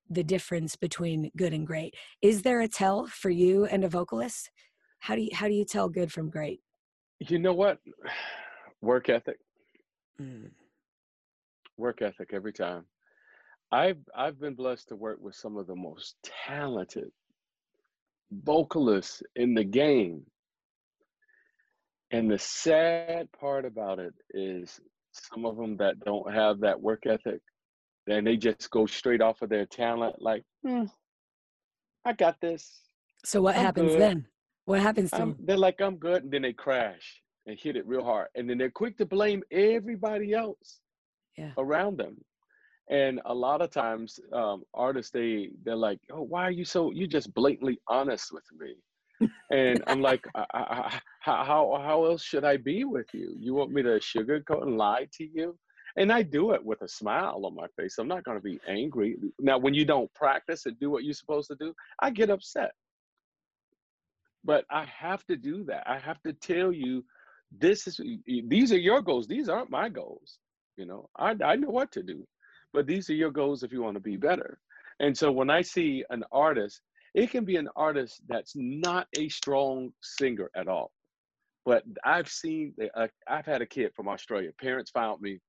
[0.09, 1.95] the difference between good and great.
[2.21, 4.51] Is there a tell for you and a vocalist?
[4.99, 6.59] How do you how do you tell good from great?
[7.29, 7.79] You know what?
[8.81, 9.37] Work ethic.
[10.21, 10.51] Mm.
[11.77, 12.85] Work ethic every time.
[13.71, 17.11] I've I've been blessed to work with some of the most talented
[18.31, 20.23] vocalists in the game.
[22.11, 24.79] And the sad part about it is
[25.11, 27.41] some of them that don't have that work ethic,
[28.07, 30.83] and they just go straight off of their talent, like, hmm,
[32.05, 32.81] I got this.
[33.25, 34.01] So what I'm happens good.
[34.01, 34.25] then?
[34.65, 35.35] What happens to them?
[35.45, 38.57] they're like, I'm good, and then they crash and hit it real hard, and then
[38.57, 40.79] they're quick to blame everybody else
[41.37, 41.51] Yeah.
[41.57, 42.23] around them.
[42.89, 46.91] And a lot of times, um, artists they they're like, "Oh, why are you so?
[46.91, 48.75] You just blatantly honest with me."
[49.51, 53.33] And I'm like, I, I, I, how how how else should I be with you?
[53.37, 55.57] You want me to sugarcoat and lie to you?
[55.95, 57.97] And I do it with a smile on my face.
[57.99, 59.15] I'm not going to be angry.
[59.39, 62.71] Now, when you don't practice and do what you're supposed to do, I get upset.
[64.43, 65.83] But I have to do that.
[65.87, 67.05] I have to tell you,
[67.51, 69.27] this is these are your goals.
[69.27, 70.39] These aren't my goals.
[70.75, 72.25] You know, I I know what to do,
[72.73, 74.59] but these are your goals if you want to be better.
[74.99, 76.81] And so when I see an artist,
[77.13, 80.91] it can be an artist that's not a strong singer at all.
[81.65, 82.73] But I've seen,
[83.27, 84.51] I've had a kid from Australia.
[84.59, 85.39] Parents found me.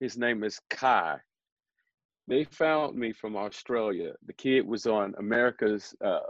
[0.00, 1.18] His name is Kai.
[2.28, 4.12] They found me from Australia.
[4.26, 6.20] The kid was on America's uh,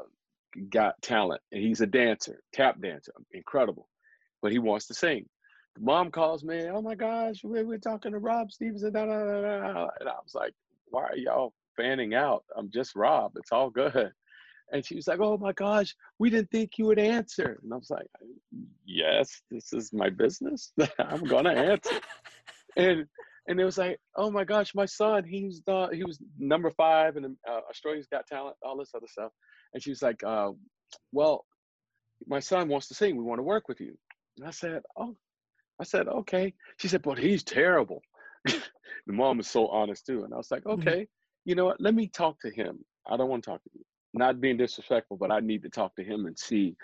[0.70, 3.88] Got Talent, and he's a dancer, tap dancer, incredible.
[4.40, 5.28] But he wants to sing.
[5.76, 8.92] The mom calls me, oh my gosh, we're, we're talking to Rob Stevenson.
[8.92, 9.88] Da, da, da.
[10.00, 10.52] And I was like,
[10.86, 12.44] why are y'all fanning out?
[12.56, 13.32] I'm just Rob.
[13.36, 14.12] It's all good.
[14.72, 17.60] And she was like, oh my gosh, we didn't think you would answer.
[17.62, 18.06] And I was like,
[18.86, 20.72] yes, this is my business.
[20.98, 22.00] I'm going to answer.
[22.76, 23.06] and
[23.48, 27.16] and it was like, oh my gosh, my son, he's the he was number five
[27.16, 29.32] in uh, Australia's Got Talent, all this other stuff.
[29.74, 30.52] And she was like, uh,
[31.12, 31.44] well,
[32.26, 33.16] my son wants to sing.
[33.16, 33.96] We want to work with you.
[34.38, 35.16] And I said, oh,
[35.80, 36.54] I said, okay.
[36.78, 38.02] She said, but he's terrible.
[38.46, 38.62] the
[39.12, 40.24] mom was so honest too.
[40.24, 40.72] And I was like, Mhm.
[40.74, 41.06] okay,
[41.44, 41.80] you know what?
[41.80, 42.84] Let me talk to him.
[43.06, 43.84] I don't want to talk to you.
[44.14, 46.76] Not being disrespectful, but I need to talk to him and see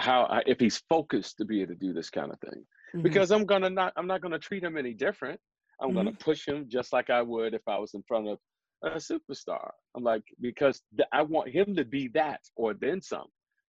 [0.00, 2.64] how I, if he's focused to be able to do this kind of thing.
[2.94, 3.02] Mhm.
[3.02, 5.40] Because I'm gonna not, I'm not gonna treat him any different.
[5.80, 6.16] I'm gonna Mm-hmm.
[6.18, 8.38] push him just like I would if I was in front of
[8.82, 9.70] a superstar.
[9.96, 13.26] I'm like because th- I want him to be that or then some,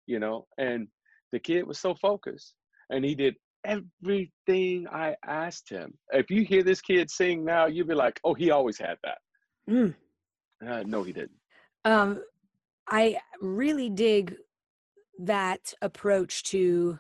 [0.06, 0.48] you know.
[0.58, 0.88] And
[1.32, 2.56] the kid was so focused,
[2.90, 5.94] and he did everything I asked him.
[6.12, 9.18] If you hear this kid sing now, you'll be like, oh, he always had that.
[9.70, 9.96] Mm.
[10.66, 11.32] Uh, no, he didn't.
[11.86, 12.22] Um,
[12.88, 14.36] I really dig
[15.20, 17.00] that approach to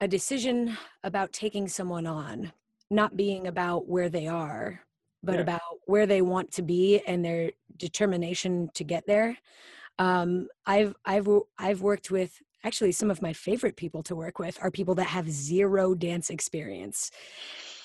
[0.00, 2.52] a decision about taking someone on,
[2.90, 4.80] not being about where they are,
[5.22, 5.42] but Yeah.
[5.42, 9.38] about where they want to be and their determination to get there.
[9.98, 11.28] Um, I've I've
[11.58, 15.04] I've worked with actually some of my favorite people to work with are people that
[15.04, 17.10] have zero dance experience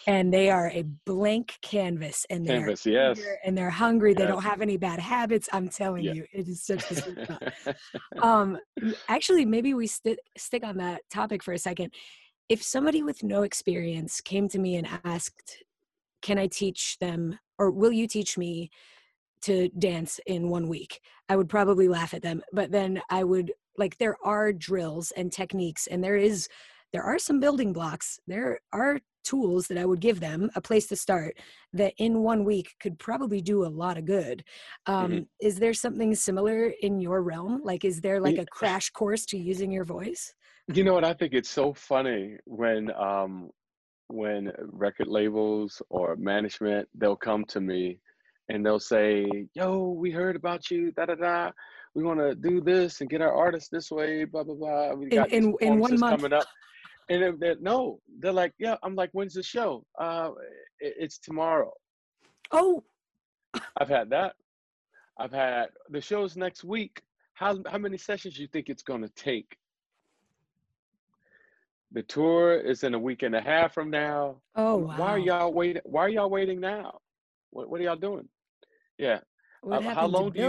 [0.05, 3.21] and they are a blank canvas and they're Canvas, yes.
[3.45, 6.89] and they're hungry they don't have any bad habits i'm telling you it is such
[6.91, 7.17] a sweet
[8.21, 8.57] um
[9.07, 11.93] actually maybe we sti stick on that topic for a second
[12.49, 15.63] if somebody with no experience came to me and asked
[16.23, 18.71] can i teach them or will you teach me
[19.41, 23.51] to dance in one week i would probably laugh at them but then i would
[23.77, 26.47] like there are drills and techniques and there is
[26.93, 30.87] there are some building blocks there are tools that i would give them a place
[30.87, 31.37] to start
[31.71, 34.43] that in one week could probably do a lot of good
[34.85, 35.27] um, Mhm.
[35.39, 39.37] is there something similar in your realm like is there like a crash course to
[39.37, 40.33] using your voice
[40.67, 41.03] You know what?
[41.03, 43.51] I think it's so funny when um
[44.07, 47.99] when record labels or management they'll come to me
[48.49, 50.91] and they'll say, "Yo, we heard about you.
[50.91, 51.51] Da da da.
[51.95, 54.25] We want to do this and get our artists this way.
[54.25, 54.93] Blah blah blah.
[54.93, 56.45] We got in- in one month." coming up."
[57.09, 60.31] And they're, they're, no, they're like, "Yeah." I'm like, "When's the show?" Uh,
[60.79, 61.71] it, it's tomorrow.
[62.51, 62.83] oh
[63.77, 64.35] I've had that.
[65.17, 67.01] I've had the show's next week.
[67.35, 69.57] How how many sessions you think it's gonna take?
[71.93, 74.41] The tour is in a week and a half from now.
[74.55, 75.81] oh wow Why are y'all waiting?
[75.85, 76.99] Why are y'all waiting now?
[77.51, 78.27] What what are y'all doing?
[78.97, 79.19] Yeah.
[79.61, 80.45] what uh, how long to do you-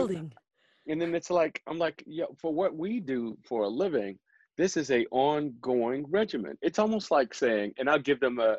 [0.88, 4.18] And then it's like I'm like, yeah, for what we do for a living,
[4.56, 6.56] this is a ongoing regimen.
[6.62, 8.56] It's almost like saying, and I'll give them a,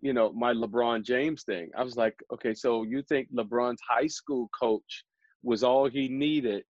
[0.00, 1.70] you know, my LeBron James thing.
[1.76, 5.04] I was like, okay, so you think LeBron's high school coach
[5.42, 6.64] was all he needed,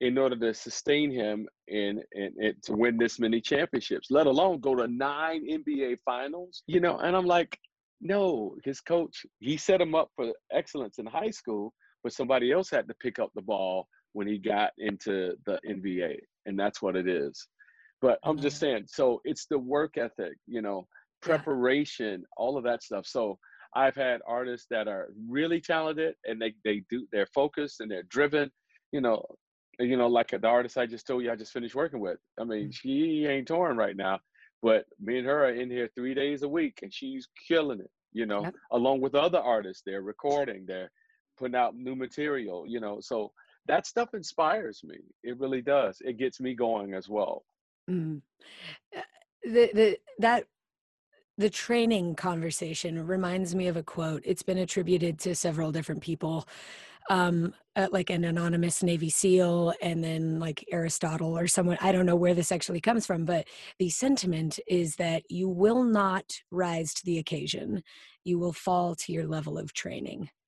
[0.00, 4.60] in order to sustain him and, and, and to win this many championships, let alone
[4.60, 6.62] go to nine NBA finals.
[6.66, 7.58] You know, and I'm like,
[8.00, 12.70] no, his coach, he set him up for excellence in high school, but somebody else
[12.70, 16.16] had to pick up the ball when he got into the NBA.
[16.46, 17.48] And that's what it is.
[18.00, 18.60] But I'm just Mm-hmm.
[18.60, 20.86] saying, so it's the work ethic, you know,
[21.22, 23.06] preparation, all of that stuff.
[23.06, 23.38] So
[23.74, 28.04] I've had artists that are really talented and they, they do they're focused and they're
[28.04, 28.50] driven,
[28.92, 29.24] you know,
[29.78, 32.18] you know, like the artist I just told you I just finished working with.
[32.38, 34.18] I mean, she ain't touring right now,
[34.62, 37.90] but me and her are in here three days a week and she's killing it,
[38.12, 38.54] you know, Yep.
[38.72, 39.82] along with other artists.
[39.86, 40.90] They're recording, they're
[41.38, 42.98] putting out new material, you know.
[43.00, 43.32] So
[43.66, 44.96] that stuff inspires me.
[45.22, 45.98] It really does.
[46.00, 47.44] It gets me going as well.
[47.88, 48.22] Mm.
[49.44, 50.44] The the that
[51.36, 54.22] the training conversation reminds me of a quote.
[54.24, 56.48] It's been attributed to several different people,
[57.10, 61.78] um, uh, like an anonymous Navy SEAL, and then like Aristotle or someone.
[61.80, 63.46] I don't know where this actually comes from, but
[63.78, 67.82] the sentiment is that you will not rise to the occasion.
[68.24, 70.28] You will fall to your level of training.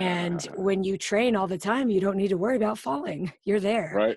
[0.00, 3.32] And when you train all the time, you don't need to worry about falling.
[3.44, 4.16] You're there right.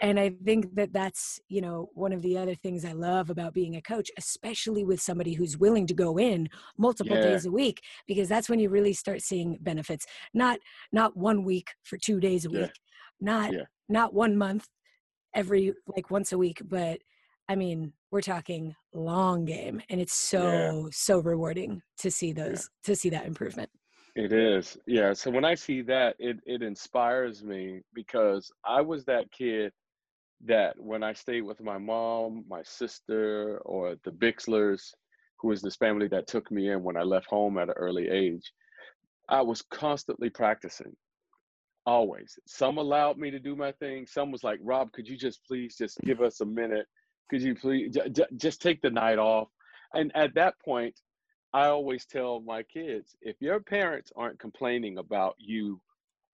[0.00, 3.54] And i think that that's you know one of the other things i love about
[3.54, 7.22] being a coach especially with somebody who's willing to go in multiple Yeah.
[7.22, 10.58] days a week because that's when you really start seeing benefits not
[10.92, 12.62] not one week for two days a Yeah.
[12.62, 12.72] week
[13.20, 13.64] not Yeah.
[13.88, 14.68] not one month
[15.34, 17.00] every like once a week but
[17.48, 22.94] i mean we're talking long game and it's so so rewarding to see those to
[22.96, 23.70] see that improvement
[24.14, 24.76] It is.
[24.86, 25.14] Yeah.
[25.14, 29.72] So when I see that, it it inspires me because I was that kid
[30.46, 34.92] that when I stayed with my mom, my sister, or the Bixlers,
[35.38, 38.08] who was this family that took me in when I left home at an early
[38.08, 38.52] age,
[39.28, 40.96] I was constantly practicing.
[41.84, 42.38] Always.
[42.46, 44.06] Some allowed me to do my thing.
[44.06, 46.86] Some was like, Rob, could you just please just give us a minute?
[47.30, 49.48] Could you please j- just take the night off?
[49.94, 50.94] And at that point,
[51.52, 55.80] I always tell my kids if your parents aren't complaining about you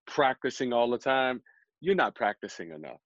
[0.06, 1.42] practicing all the time,
[1.80, 3.00] you're not practicing enough.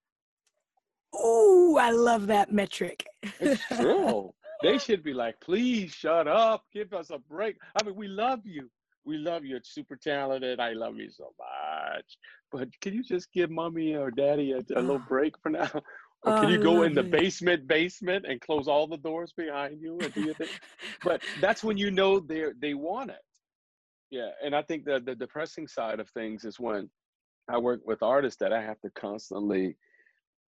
[1.15, 3.05] Oh i love that metric
[3.41, 4.33] It's true.
[4.63, 7.57] they should be like, please shut up, give us a break.
[7.81, 8.71] I mean, we love you.
[9.05, 9.57] We love you.
[9.57, 10.61] It's super talented.
[10.61, 12.17] I love you so much.
[12.53, 15.09] But can you just give mommy or daddy a, a little Oh.
[15.15, 15.69] break for now?
[15.75, 15.83] Or
[16.33, 17.11] Oh, can I you go in the it.
[17.11, 20.47] basement, basement, and close all the doors behind you and do your thing?
[21.03, 23.25] but that's when you know they they want it.
[24.13, 26.89] Yeah, and I think that the depressing side of things is when
[27.49, 29.77] I work with artists that I have to constantly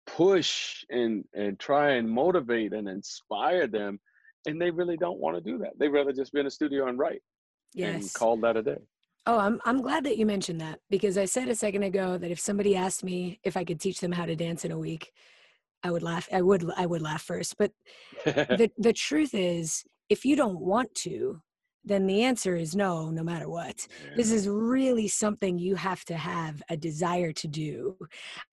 [0.07, 3.99] push and and try and motivate and inspire them,
[4.45, 5.77] and they really don't want to do that.
[5.79, 7.21] They rather just be in a studio and write
[7.75, 8.77] and yes call that a day.
[9.27, 12.31] Oh, I'm I'm glad that you mentioned that because I said a second ago that
[12.31, 15.11] if somebody asked me if I could teach them how to dance in a week,
[15.83, 16.29] I would laugh.
[16.31, 17.57] I would I would laugh first.
[17.57, 17.71] But
[18.25, 21.41] the the truth is, if you don't want to,
[21.85, 23.87] then the answer is no, no matter what.
[24.15, 27.97] This is really something you have to have a desire to do.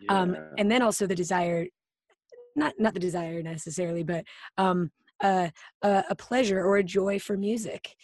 [0.09, 1.67] Um, and then also the desire,
[2.57, 4.25] not not the desire necessarily, but
[4.59, 4.91] um,
[5.23, 5.49] uh,
[5.83, 7.95] a, a pleasure or a joy for music.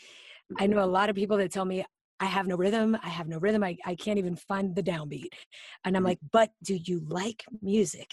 [0.58, 1.84] I know a lot of people that tell me
[2.20, 2.96] I have no rhythm.
[3.02, 3.64] I have no rhythm.
[3.64, 5.28] I, I can't even find the downbeat.
[5.84, 6.06] And I'm Mhm.
[6.06, 8.10] like, but do you like music?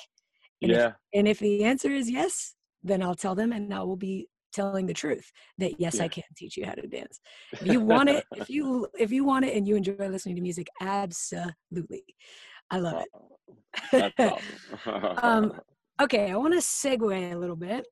[0.61, 3.81] And if, yeah, and if the answer is yes, then I'll tell them and I
[3.83, 7.19] will be telling the truth that yes, I can teach you how to dance.
[7.61, 10.41] If you want it, if you if you want it and you enjoy listening to
[10.41, 12.03] music, absolutely.
[12.71, 13.03] I love
[13.93, 14.13] it.
[14.19, 14.45] Awesome.
[15.21, 15.53] Um,
[16.01, 17.85] Okay, I want to segue a little bit.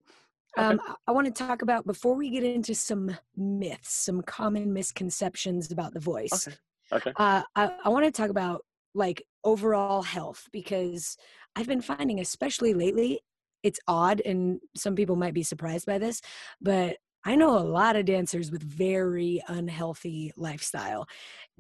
[0.58, 0.68] Okay.
[0.68, 4.74] Um, I- I want to talk about before we get into some myths, some common
[4.74, 6.48] misconceptions about the voice.
[6.48, 6.58] okay.
[6.98, 7.14] Okay.
[7.16, 11.16] Uh, I, I want to talk about like overall health because
[11.56, 13.22] I've been finding, especially lately,
[13.64, 16.22] it's odd, and some people might be surprised by this,
[16.62, 21.08] but I know a lot of dancers with very unhealthy lifestyle.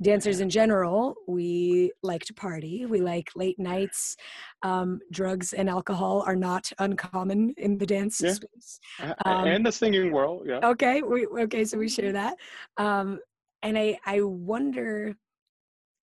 [0.01, 2.86] Dancers in general, we like to party.
[2.86, 4.17] We like late nights.
[4.61, 8.34] Um, drugs and alcohol are not uncommon in the dance Yeah.
[8.34, 8.80] space.
[9.23, 10.59] Um, and the singing world, yeah.
[10.63, 12.36] Okay, we okay, so we share that.
[12.75, 13.19] Um,
[13.61, 15.15] and I I wonder,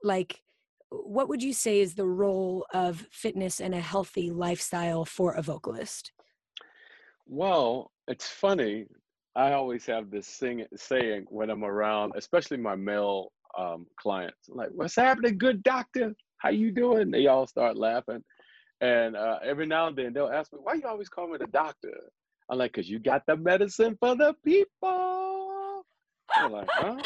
[0.03, 0.41] like,
[0.91, 5.43] what would you say is the role of fitness and a healthy lifestyle for a
[5.43, 6.13] vocalist?
[7.27, 8.87] Well, it's funny.
[9.37, 14.71] I always have this sing, saying when I'm around, especially my male um, clients, like,
[14.75, 16.15] "What's happening, good doctor?
[16.39, 18.25] How you doing?" They all start laughing,
[18.81, 21.47] and uh, every now and then they'll ask me, "Why you always call me the
[21.47, 21.97] doctor?"
[22.51, 25.85] I'm like, "Cause you got the medicine for the people."
[26.37, 27.01] They're like, "Huh?"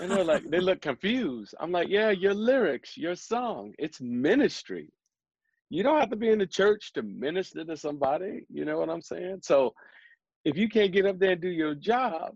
[0.00, 1.54] And they're like, they look confused.
[1.60, 4.90] I'm like, "Yeah, your lyrics, your song, it's ministry."
[5.70, 8.44] You don't have to be in the church to minister to somebody.
[8.50, 9.38] You know what I'm saying?
[9.42, 9.72] So
[10.44, 12.34] if you can't get up there and do your job,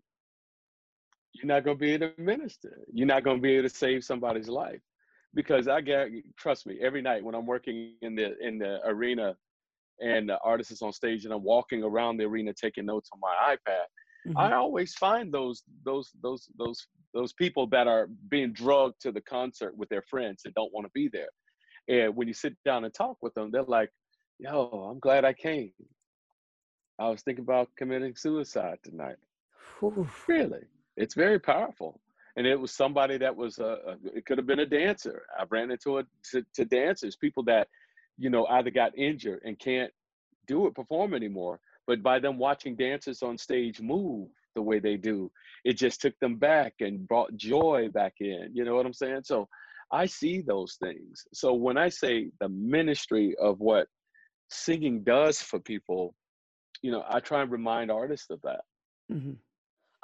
[1.34, 2.78] you're not going to be able to minister.
[2.92, 4.80] You're not going to be able to save somebody's life.
[5.34, 9.36] Because I get, trust me, every night when I'm working in the in the arena
[10.00, 13.20] and the artist is on stage and I'm walking around the arena taking notes on
[13.20, 13.84] my iPad,
[14.29, 14.39] mm-hmm.
[14.39, 19.20] I always find those those those those those people that are being drugged to the
[19.20, 21.29] concert with their friends and don't want to be there.
[21.89, 23.91] And when you sit down and talk with them, they're like,
[24.39, 25.72] "Yo, I'm glad I came.
[26.99, 29.16] I was thinking about committing suicide tonight."
[29.83, 30.09] Ooh.
[30.27, 30.64] Really?
[30.97, 32.01] It's very powerful.
[32.37, 35.22] And it was somebody that was a, a it could have been a dancer.
[35.39, 37.68] I ran into it to, to dancers, people that,
[38.18, 39.91] you know, either got injured and can't
[40.47, 41.61] do it, perform anymore.
[41.87, 45.30] But by them watching dancers on stage move the way they do,
[45.64, 48.51] it just took them back and brought joy back in.
[48.53, 49.22] You know what I'm saying?
[49.24, 49.49] So
[49.93, 51.24] I see those things.
[51.32, 53.87] So when I say the ministry of what
[54.51, 56.14] singing does for people,
[56.82, 58.61] you know, I try and remind artists of that.
[59.12, 59.32] Mm-hmm.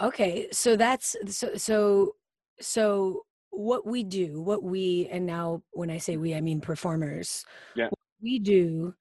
[0.03, 2.15] Okay, so that's so so
[2.61, 7.45] so what we do, what we and now when I say we, I mean performers.
[7.77, 7.89] Yeah.
[8.21, 8.95] we do.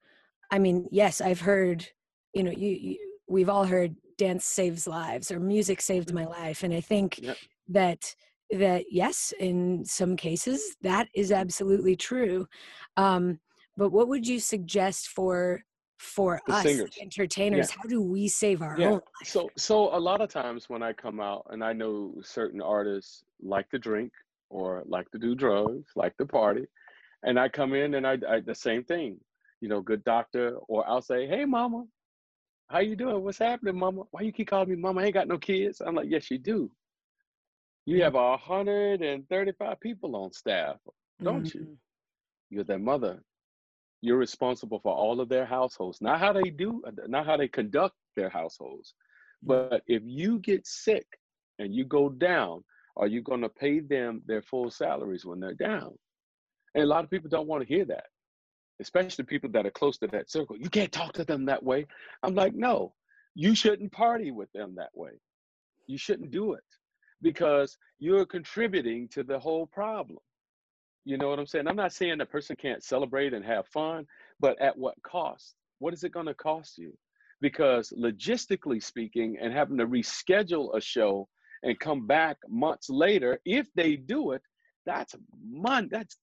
[0.50, 1.88] I mean, yes, I've heard.
[2.34, 6.62] You know, you, you we've all heard dance saves lives or music saved my life,
[6.62, 7.36] and I think yep.
[7.68, 8.14] that
[8.50, 12.46] that yes, in some cases that is absolutely true.
[12.96, 13.38] Um,
[13.76, 15.62] but what would you suggest for
[16.02, 16.96] for the us singers.
[17.00, 17.76] entertainers yeah.
[17.80, 18.86] how do we save our yeah.
[18.86, 19.02] own life?
[19.22, 23.22] so so a lot of times when i come out and i know certain artists
[23.40, 24.10] like to drink
[24.50, 26.66] or like to do drugs like to party
[27.22, 29.16] and i come in and i, I the same thing
[29.60, 31.84] you know good doctor or i'll say hey mama
[32.72, 33.22] how you doing?
[33.22, 34.02] What's happening mama?
[34.10, 35.02] Why you keep calling me mama?
[35.02, 35.80] I ain't got no kids.
[35.84, 36.70] I'm like yes you do.
[37.84, 40.76] You have a 135 people on staff
[41.22, 41.58] don't mm-hmm.
[41.58, 41.78] you
[42.50, 43.22] you're their mother.
[44.00, 46.00] You're responsible for all of their households.
[46.00, 48.94] Not how they do not how they conduct their households
[49.42, 51.06] but if you get sick
[51.58, 52.62] and you go down
[52.96, 55.92] are you going to pay them their full salaries when they're down?
[56.74, 58.04] And a lot of people don't want to hear that
[58.80, 61.86] especially people that are close to that circle you can't talk to them that way
[62.22, 62.92] i'm like no
[63.34, 65.12] you shouldn't party with them that way
[65.86, 66.64] you shouldn't do it
[67.22, 70.18] because you're contributing to the whole problem
[71.04, 71.66] you know what I'm saying?
[71.66, 74.06] I'm not saying a person can't celebrate and have fun,
[74.38, 75.56] but at what cost?
[75.78, 76.96] What is it going to cost you?
[77.40, 81.28] Because logistically speaking, and having to reschedule a show
[81.64, 84.42] and come back months later, if they do it,
[84.86, 85.14] that's
[85.44, 85.88] money.
[85.90, 86.16] That's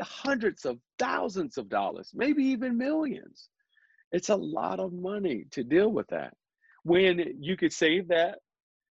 [0.00, 3.48] hundreds of thousands of dollars, maybe even millions.
[4.12, 6.34] It's a lot of money to deal with that.
[6.84, 8.38] When you could save that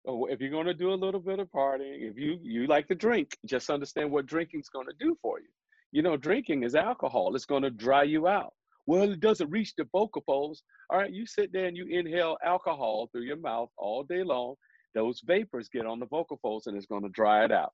[0.04, 2.88] Oh, if you're going to do a little bit of partying, if you you like
[2.88, 5.46] to drink, just understand what drinking's going to do for you.
[5.92, 7.36] You know, drinking is alcohol.
[7.36, 8.52] It's going to dry you out.
[8.86, 10.64] Well, it doesn't reach the vocal folds.
[10.90, 14.56] All right, you sit there and you inhale alcohol through your mouth all day long.
[14.94, 17.72] Those vapors get on the vocal folds and it's going to dry it out.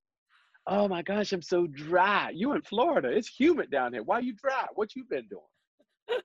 [0.71, 2.31] Oh my gosh, I'm so dry.
[2.35, 3.09] You in Florida?
[3.09, 4.03] It's humid down here.
[4.03, 4.67] Why you dry?
[4.75, 6.21] What you been doing?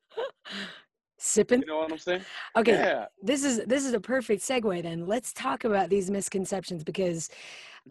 [1.23, 2.21] sipping you know what i'm saying
[2.57, 3.05] okay yeah.
[3.21, 7.29] this is this is a perfect segue then let's talk about these misconceptions because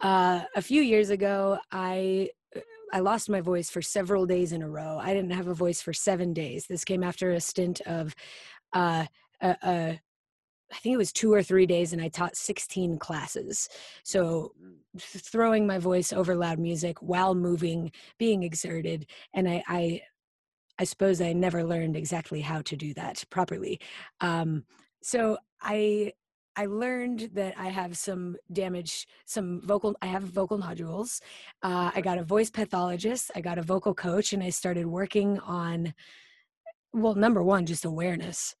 [0.01, 2.29] uh, a few years ago i
[2.91, 5.81] i lost my voice for several days in a row i didn't have a voice
[5.81, 8.13] for seven days this came after a stint of
[8.73, 9.03] uh,
[9.41, 9.99] a, a
[10.73, 13.69] I think it was two or three days, and I taught 16 classes.
[14.03, 14.73] So, mm.
[14.99, 20.01] throwing my voice over loud music while moving, being exerted, and I, I
[20.79, 23.79] I suppose I never learned exactly how to do that properly.
[24.21, 24.65] Um,
[25.01, 26.13] so I
[26.55, 29.95] I learned that I have some damage, some vocal.
[30.01, 31.19] I have vocal nodules.
[31.63, 33.31] Uh, I got a voice pathologist.
[33.35, 35.93] I got a vocal coach, and I started working on.
[36.93, 38.55] Well, number one, just awareness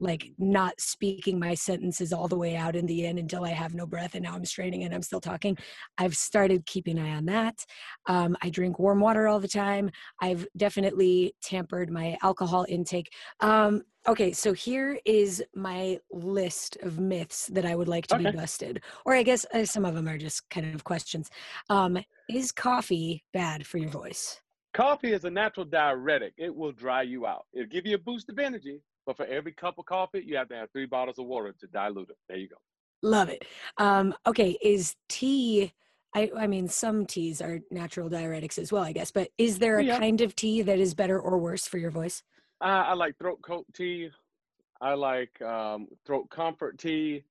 [0.00, 3.74] like not speaking my sentences all the way out in the end until I have
[3.74, 5.56] no breath and now I'm straining and I'm still talking.
[5.98, 7.64] I've started keeping an eye on that.
[8.06, 9.90] Um, I drink warm water all the time.
[10.20, 13.12] I've definitely tampered my alcohol intake.
[13.40, 18.30] Um, okay, so here is my list of myths that I would like to okay.
[18.30, 18.82] be busted.
[19.04, 21.30] Or I guess uh, some of them are just kind of questions.
[21.68, 21.98] Um,
[22.30, 24.40] is coffee bad for your voice?
[24.74, 26.34] Coffee is a natural diuretic.
[26.36, 27.46] It will dry you out.
[27.52, 30.50] It'll give you a boost of energy, but for every cup of coffee, you have
[30.50, 32.16] to have three bottles of water to dilute it.
[32.28, 32.56] There you go.
[33.02, 33.42] Love it.
[33.78, 35.72] Um, okay, is tea?
[36.14, 39.10] I, I mean, some teas are natural diuretics as well, I guess.
[39.10, 39.98] But is there a yeah.
[39.98, 42.22] kind of tea that is better or worse for your voice?
[42.60, 44.10] Uh, I like throat coat tea.
[44.82, 47.24] I like um, throat comfort tea.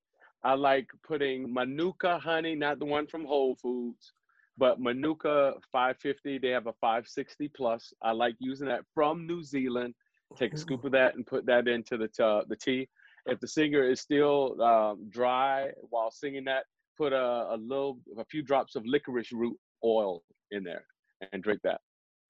[0.44, 4.14] I like putting Manuka honey, not the one from Whole Foods,
[4.58, 6.40] but Manuka 550.
[6.40, 7.94] They have a 560 plus.
[8.02, 9.94] I like using that from New Zealand
[10.36, 12.88] Take a scoop of that and put that into the t- the tea.
[13.26, 16.66] If the singer is still um, dry while singing that,
[16.98, 20.86] put a, a little, a few drops of licorice root oil in there
[21.32, 21.82] and drink that.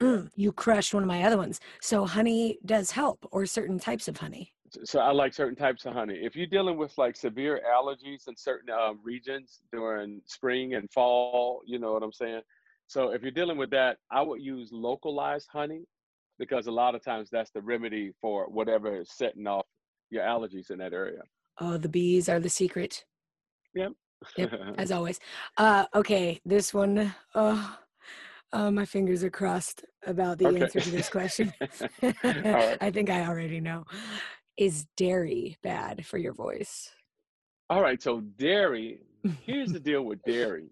[0.02, 1.60] Mm, you crushed one of my other ones.
[1.82, 4.54] So honey does help, or certain types of honey.
[4.84, 6.20] So I like certain types of honey.
[6.22, 11.62] If you're dealing with like severe allergies in certain um, regions during spring and fall,
[11.66, 12.42] you know what I'm saying.
[12.88, 15.84] So if you're dealing with that, I would use localized honey
[16.40, 19.66] because a lot of times that's the remedy for whatever is setting off
[20.10, 21.20] your allergies in that area.
[21.60, 23.06] Oh, the bees are the secret,
[23.74, 23.92] Yep.
[24.40, 24.74] Uh-huh.
[24.78, 25.20] as always.
[25.58, 27.14] Uh, okay, this one.
[27.36, 27.78] Oh,
[28.54, 30.62] uh, my fingers are crossed about the Okay.
[30.62, 31.54] answer to this question.
[32.02, 32.78] Right.
[32.82, 33.84] I think I already know.
[34.58, 36.90] Is dairy bad for your voice?
[37.70, 38.02] All right.
[38.02, 39.00] So dairy.
[39.46, 40.70] Here's the deal with dairy.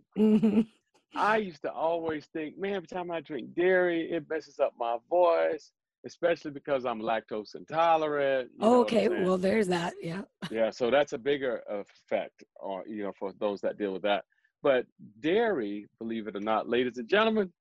[1.16, 4.98] I used to always think, man, every time I drink dairy, it messes up my
[5.10, 5.72] voice,
[6.06, 8.52] especially because I'm lactose intolerant.
[8.60, 9.94] Oh, okay, well, there's that.
[10.02, 10.22] Yeah.
[10.52, 14.26] yeah, so that's a bigger effect, on you know, for those that deal with that.
[14.62, 14.86] But
[15.20, 17.52] dairy, believe it or not, ladies and gentlemen,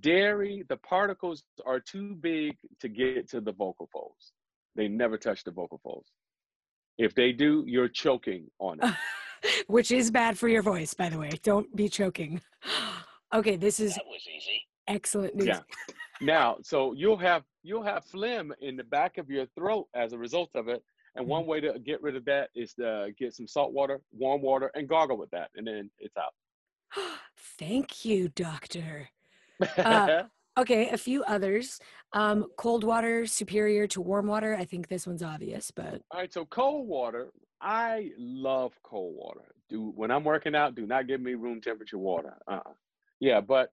[0.00, 4.32] dairy, the particles are too big to get to the vocal folds.
[4.74, 6.10] They never touch the vocal folds.
[6.98, 8.94] If they do, you're choking on it.
[9.66, 11.30] Which is bad for your voice, by the way.
[11.42, 12.40] Don't be choking.
[13.34, 14.62] Okay, this is That was easy.
[14.86, 15.48] excellent news.
[15.48, 15.60] Yeah.
[16.22, 20.18] Now, so you'll have you'll have phlegm in the back of your throat as a
[20.18, 20.82] result of it.
[21.14, 24.40] And one way to get rid of that is to get some salt water, warm
[24.40, 26.32] water, and gargle with that, and then it's out.
[27.58, 29.10] Thank you, doctor.
[29.76, 30.22] Uh,
[30.58, 31.78] Okay, a few others.
[32.12, 34.56] Um, cold water superior to warm water.
[34.56, 37.28] I think this one's obvious, but All right, so cold water.
[37.60, 39.54] I love cold water.
[39.68, 42.38] Do when I'm working out, do not give me room temperature water.
[42.48, 42.72] Uh-uh.
[43.20, 43.70] Yeah, but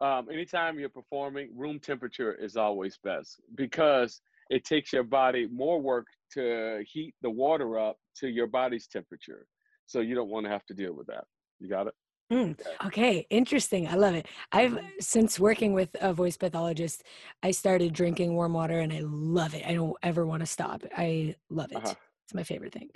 [0.00, 5.80] um, anytime you're performing, room temperature is always best because it takes your body more
[5.80, 9.46] work to heat the water up to your body's temperature.
[9.86, 11.24] So you don't want to have to deal with that.
[11.60, 11.94] You got it?
[12.32, 13.86] Mm, okay, interesting.
[13.86, 14.26] I love it.
[14.50, 17.04] I've since working with a voice pathologist,
[17.42, 19.64] I started drinking warm water and I love it.
[19.66, 20.82] I don't ever want to stop.
[20.96, 21.76] I love it.
[21.76, 21.94] Uh-huh.
[22.24, 22.88] It's my favorite thing.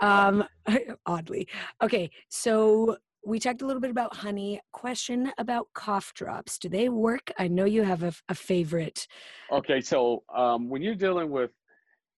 [0.00, 0.44] Um
[1.06, 1.48] oddly.
[1.82, 4.60] Okay, so we talked a little bit about honey.
[4.72, 6.58] Question about cough drops.
[6.58, 7.32] Do they work?
[7.38, 9.06] I know you have a, a favorite.
[9.52, 11.50] Okay, so um, when you're dealing with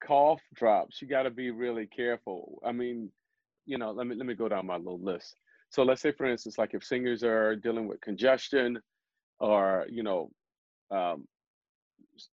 [0.04, 2.60] cough drops, you got to be really careful.
[2.64, 3.10] I mean,
[3.66, 5.34] you know, let me let me go down my little list.
[5.70, 8.78] So let's say, for instance, like if singers are dealing with congestion,
[9.38, 10.30] or you know,
[10.90, 11.26] um,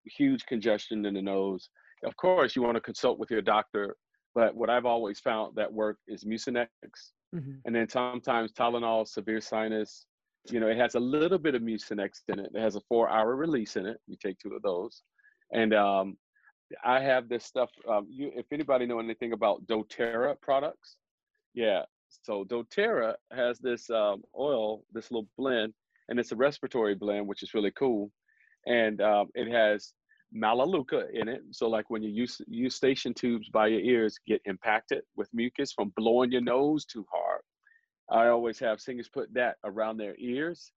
[0.05, 1.69] huge congestion in the nose,
[2.03, 3.95] of course you want to consult with your doctor.
[4.35, 6.67] But what I've always found that work is Mucinex,
[7.33, 7.61] Mhm.
[7.65, 10.05] and then sometimes Tylenol, severe sinus.
[10.51, 12.51] You know, it has a little bit of Mucinex in it.
[12.53, 13.99] It has a four-hour release in it.
[14.07, 15.03] You take two of those,
[15.51, 16.17] and um,
[16.83, 17.69] I have this stuff.
[17.87, 20.97] Um, you, if anybody know anything about DoTerra products,
[21.53, 21.83] yeah.
[22.09, 25.73] So DoTerra has this um, oil, this little blend,
[26.09, 28.11] and it's a respiratory blend, which is really cool.
[28.65, 29.93] And um, it has
[30.31, 31.41] Melaleuca in it.
[31.51, 36.31] So like when you eustachian tubes by your ears, get impacted with mucus from blowing
[36.31, 37.41] your nose too hard.
[38.09, 40.71] I always have singers put that around their ears.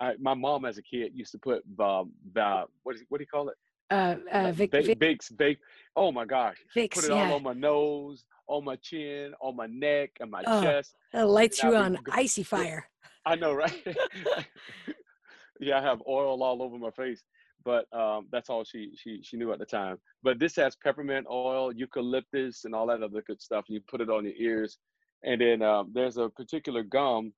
[0.00, 3.22] I, my mom, as a kid, used to put um, the, what is what do
[3.22, 3.56] you call it?
[3.90, 5.56] Uh, uh, Like Vicks, ba- Vicks.
[5.96, 6.56] Oh my gosh!
[6.76, 7.28] Vicks, Put it yeah.
[7.28, 10.62] all on my nose, on my chin, on my neck, and my Oh.
[10.62, 10.94] chest.
[11.14, 12.88] It lights you on go- icy fire.
[13.24, 13.86] I know, right?
[15.60, 17.22] yeah, I have oil all over my face,
[17.64, 19.96] but um, that's all she she she knew at the time.
[20.22, 23.64] But this has peppermint oil, eucalyptus, and all that other good stuff.
[23.68, 24.78] You put it on your ears,
[25.24, 27.32] and then um, there's a particular gum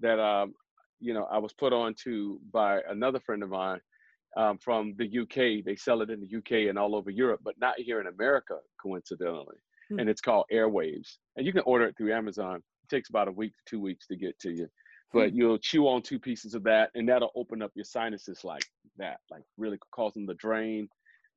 [0.00, 0.54] that um,
[1.00, 3.80] you know I was put on to by another friend of mine
[4.36, 5.64] um, from the UK.
[5.64, 8.56] They sell it in the UK and all over Europe, but not here in America,
[8.80, 9.56] coincidentally.
[9.88, 10.00] Hmm.
[10.00, 12.56] And it's called Airwaves, and you can order it through Amazon.
[12.56, 14.68] It takes about a week to two weeks to get to you
[15.16, 18.64] but you'll chew on two pieces of that and that'll open up your sinuses like
[18.96, 20.88] that like really causing the drain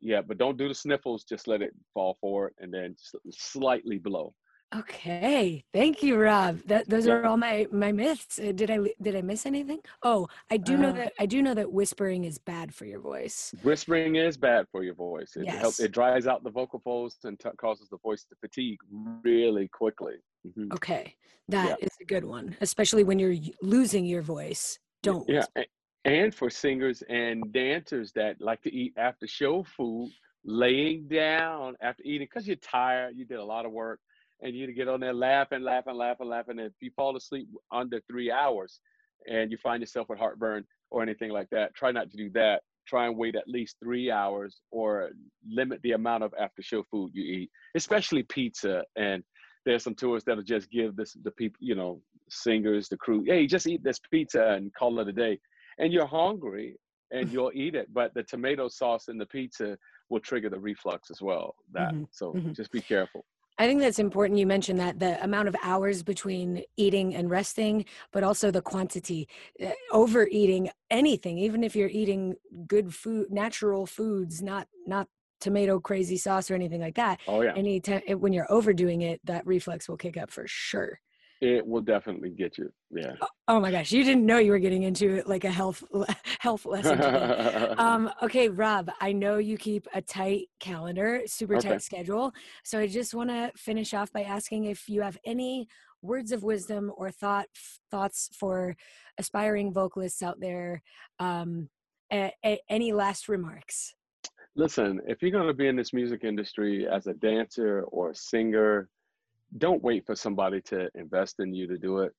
[0.02, 2.96] yeah but don't do the sniffles just let it fall forward and then
[3.32, 4.34] slightly blow
[4.76, 6.60] Okay, thank you, Rob.
[6.68, 7.14] That those Yeah.
[7.14, 8.38] are all my my myths.
[8.38, 9.80] Uh, Did I did I miss anything?
[10.04, 13.00] Oh, I do know Uh, that I do know that whispering is bad for your
[13.00, 13.54] voice.
[13.64, 15.88] whispering is bad for your voice it helps Yes.
[15.88, 18.80] it dries out the vocal folds and t- causes the voice to fatigue
[19.24, 20.18] really quickly
[20.48, 20.72] Mhm.
[20.74, 21.16] Okay,
[21.48, 24.78] that is a good one, especially when you're losing your voice.
[25.02, 25.28] Don't.
[25.28, 25.66] yeah whisper.
[26.06, 30.12] and for singers and dancers that like to eat after show food
[30.46, 34.00] laying down after eating because you're tired you did a lot of work
[34.42, 37.48] and you to get on there laughing laughing laughing laughing and if you fall asleep
[37.72, 38.80] under three hours
[39.28, 42.62] and you find yourself with heartburn or anything like that try not to do that
[42.90, 45.12] try and wait at least three hours or
[45.48, 48.84] limit the amount of after show food you eat, especially pizza.
[48.96, 49.24] And
[49.66, 53.46] there's some tours that'll just give this the people, you know, singers, the crew, hey,
[53.46, 55.40] just eat this pizza and call it a day.
[55.78, 56.78] And you're hungry
[57.12, 59.78] and you'll eat it, but the tomato sauce in the pizza
[60.10, 61.56] will trigger the reflux as well.
[61.72, 62.04] That mm-hmm.
[62.12, 62.54] so mm-hmm.
[62.54, 63.24] just be careful.
[63.60, 64.40] I think that's important.
[64.40, 67.84] You mentioned that the amount of hours between eating and resting,
[68.14, 69.28] but also the quantity.
[69.62, 72.36] Uh, overeating anything, even if you're eating
[72.68, 75.08] good food, natural foods, not not
[75.42, 77.20] tomato crazy sauce or anything like that.
[77.28, 77.54] Oh yeah.
[77.56, 81.02] Any time when you're overdoing it, that reflux will kick up for sure.
[81.42, 82.70] It will definitely get you.
[82.92, 83.14] Yeah.
[83.22, 85.84] Oh, oh, my gosh, you didn't know you were getting into like a health
[86.40, 87.02] health lesson.
[87.80, 91.70] um, okay, Rob, I know you keep a tight calendar, super okay.
[91.70, 92.34] tight schedule.
[92.64, 95.68] So I just want to finish off by asking if you have any
[96.02, 97.48] words of wisdom or thought
[97.90, 98.76] thoughts for
[99.18, 100.82] aspiring vocalists out there.
[101.20, 101.70] Um,
[102.12, 103.94] a, a, any last remarks?
[104.56, 108.16] Listen, if you're going to be in this music industry as a dancer or a
[108.16, 108.90] singer
[109.58, 112.14] don't wait for somebody to invest in you to do it.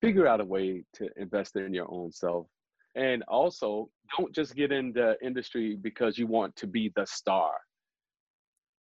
[0.00, 2.46] Figure out a way to invest in your own self.
[2.94, 7.52] And also, don't just get in the industry because you want to be the star.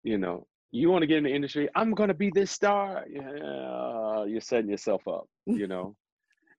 [0.04, 3.06] You know, you want to get in the industry, I'm going to be this star.
[3.10, 5.96] Yeah, you're setting yourself up, you know.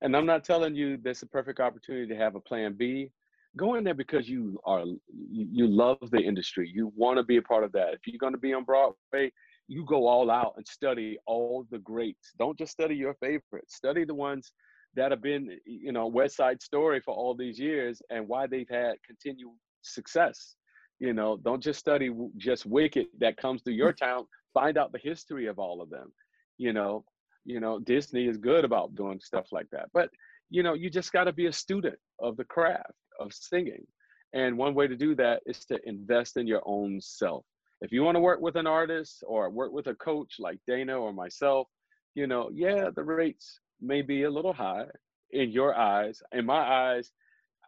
[0.00, 3.10] and I'm not telling you this is a perfect opportunity to have a plan B.
[3.56, 4.84] Go in there because you are
[5.30, 6.70] you love the industry.
[6.72, 7.94] You want to be a part of that.
[7.94, 9.32] If you're going to be on Broadway,
[9.68, 12.32] you go all out and study all the greats.
[12.38, 13.74] Don't just study your favorites.
[13.74, 14.52] Study the ones
[14.94, 18.68] that have been, you know, West Side Story for all these years and why they've
[18.68, 19.52] had continued
[19.82, 20.54] success.
[20.98, 23.98] You know, don't just study just Wicked that comes through your mm.
[23.98, 24.24] town.
[24.54, 26.12] Find out the history of all of them.
[26.58, 27.04] You know,
[27.44, 29.88] you know, Disney is good about doing stuff like that.
[29.92, 30.08] But
[30.48, 33.84] you know, you just got to be a student of the craft of singing.
[34.32, 37.44] And one way to do that is to invest in your own self
[37.80, 40.96] if you want to work with an artist or work with a coach like Dana
[40.96, 41.68] or myself,
[42.14, 44.86] you know, yeah, the rates may be a little high
[45.32, 46.22] in your eyes.
[46.32, 47.10] In my eyes,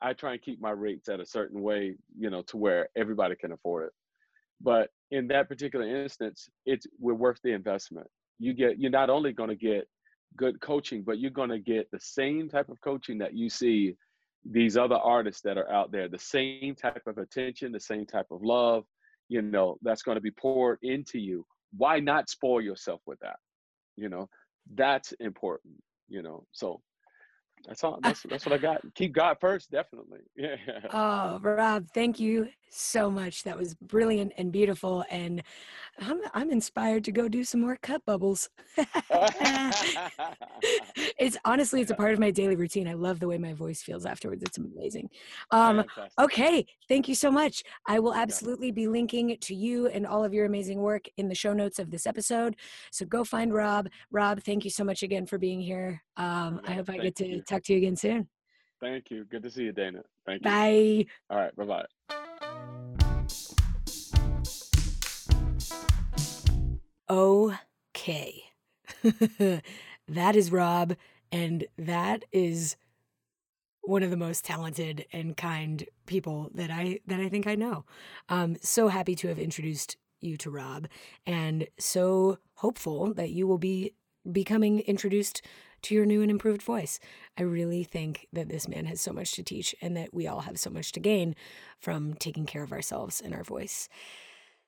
[0.00, 3.36] I try and keep my rates at a certain way, you know, to where everybody
[3.36, 3.92] can afford it.
[4.60, 8.06] But in that particular instance, it's we're worth the investment.
[8.38, 9.88] You get you're not only going to get
[10.36, 13.94] good coaching, but you're going to get the same type of coaching that you see
[14.44, 18.26] these other artists that are out there, the same type of attention, the same type
[18.30, 18.84] of love,
[19.28, 21.44] you know that's going to be poured into you
[21.76, 23.36] why not spoil yourself with that?
[23.96, 24.28] You know
[24.74, 25.74] that's important
[26.08, 26.80] you know so
[27.66, 30.56] that's all that's, that's what i got keep god first definitely yeah
[30.92, 33.42] oh rob thank you so much.
[33.44, 35.04] That was brilliant and beautiful.
[35.10, 35.42] And
[36.00, 38.48] I'm, I'm inspired to go do some more cut bubbles.
[41.18, 42.88] it's honestly, it's a part of my daily routine.
[42.88, 44.42] I love the way my voice feels afterwards.
[44.42, 45.10] It's amazing.
[45.50, 45.84] Um,
[46.18, 46.66] okay.
[46.88, 47.62] Thank you so much.
[47.86, 51.34] I will absolutely be linking to you and all of your amazing work in the
[51.34, 52.56] show notes of this episode.
[52.90, 53.88] So go find Rob.
[54.10, 56.02] Rob, thank you so much again for being here.
[56.16, 57.42] Um, I hope I get to you.
[57.48, 58.28] Talk to you again soon.
[58.80, 59.24] Thank you.
[59.24, 60.02] Good to see you, Dana.
[60.24, 60.50] Thank you.
[60.50, 61.06] Bye.
[61.30, 61.54] All right.
[61.56, 61.86] Bye bye.
[67.10, 68.44] Okay.
[70.08, 70.94] that is Rob,
[71.32, 72.76] and that is
[73.82, 77.84] one of the most talented and kind people that I that I think I know.
[78.28, 80.88] Um, so happy to have introduced you to Rob,
[81.26, 83.94] and so hopeful that you will be
[84.30, 85.42] becoming introduced
[85.82, 86.98] to your new and improved voice.
[87.38, 90.40] I really think that this man has so much to teach, and that we all
[90.40, 91.36] have so much to gain
[91.78, 93.88] from taking care of ourselves and our voice.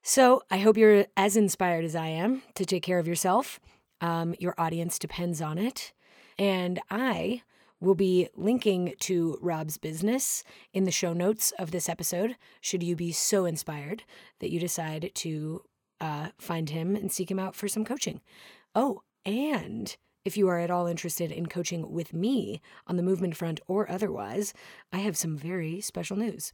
[0.02, 3.60] So I hope you're as inspired as I am to take care of yourself.
[4.00, 5.92] Um, your audience depends on it.
[6.38, 7.42] And I
[7.80, 12.94] will be linking to Rob's business in the show notes of this episode, should you
[12.94, 14.04] be so inspired
[14.38, 15.62] that you decide to
[16.00, 18.20] uh, find him and seek him out for some coaching.
[18.74, 23.36] Oh, and if you are at all interested in coaching with me on the movement
[23.36, 24.52] front or otherwise,
[24.92, 26.52] I have some very special news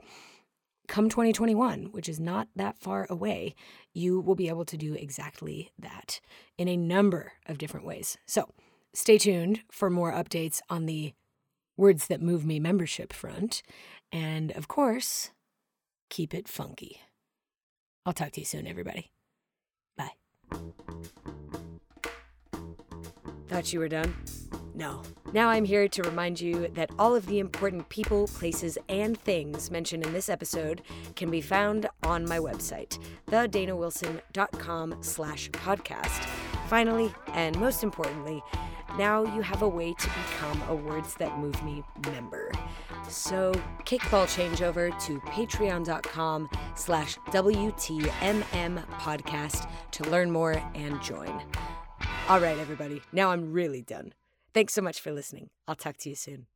[0.87, 3.55] come 2021, which is not that far away,
[3.93, 6.21] you will be able to do exactly that
[6.59, 8.17] in a number of different ways.
[8.27, 8.51] So
[8.95, 11.13] stay tuned for more updates on the
[11.77, 13.63] Words That Move Me membership front.
[14.13, 15.31] And of course,
[16.09, 17.01] keep it funky.
[18.05, 19.11] I'll talk to you soon, everybody.
[19.97, 20.13] Bye.
[23.49, 24.15] Thought you were done?
[24.75, 25.03] No.
[25.33, 29.71] Now I'm here to remind you that all of the important people, places, and things
[29.71, 30.83] mentioned in this episode
[31.15, 36.25] can be found on my website, thedanawilson.com slash podcast.
[36.69, 38.43] Finally, and most importantly,
[38.99, 41.83] now you have a way to become a Words That Move Me
[42.13, 42.53] member.
[43.09, 43.53] So
[43.85, 51.43] kickball changeover to patreon.com slash WTMM podcast to learn more and join.
[52.29, 53.03] All right, everybody.
[53.13, 54.13] Now I'm really done.
[54.53, 55.51] Thanks so much for listening.
[55.69, 56.47] I'll talk to you soon.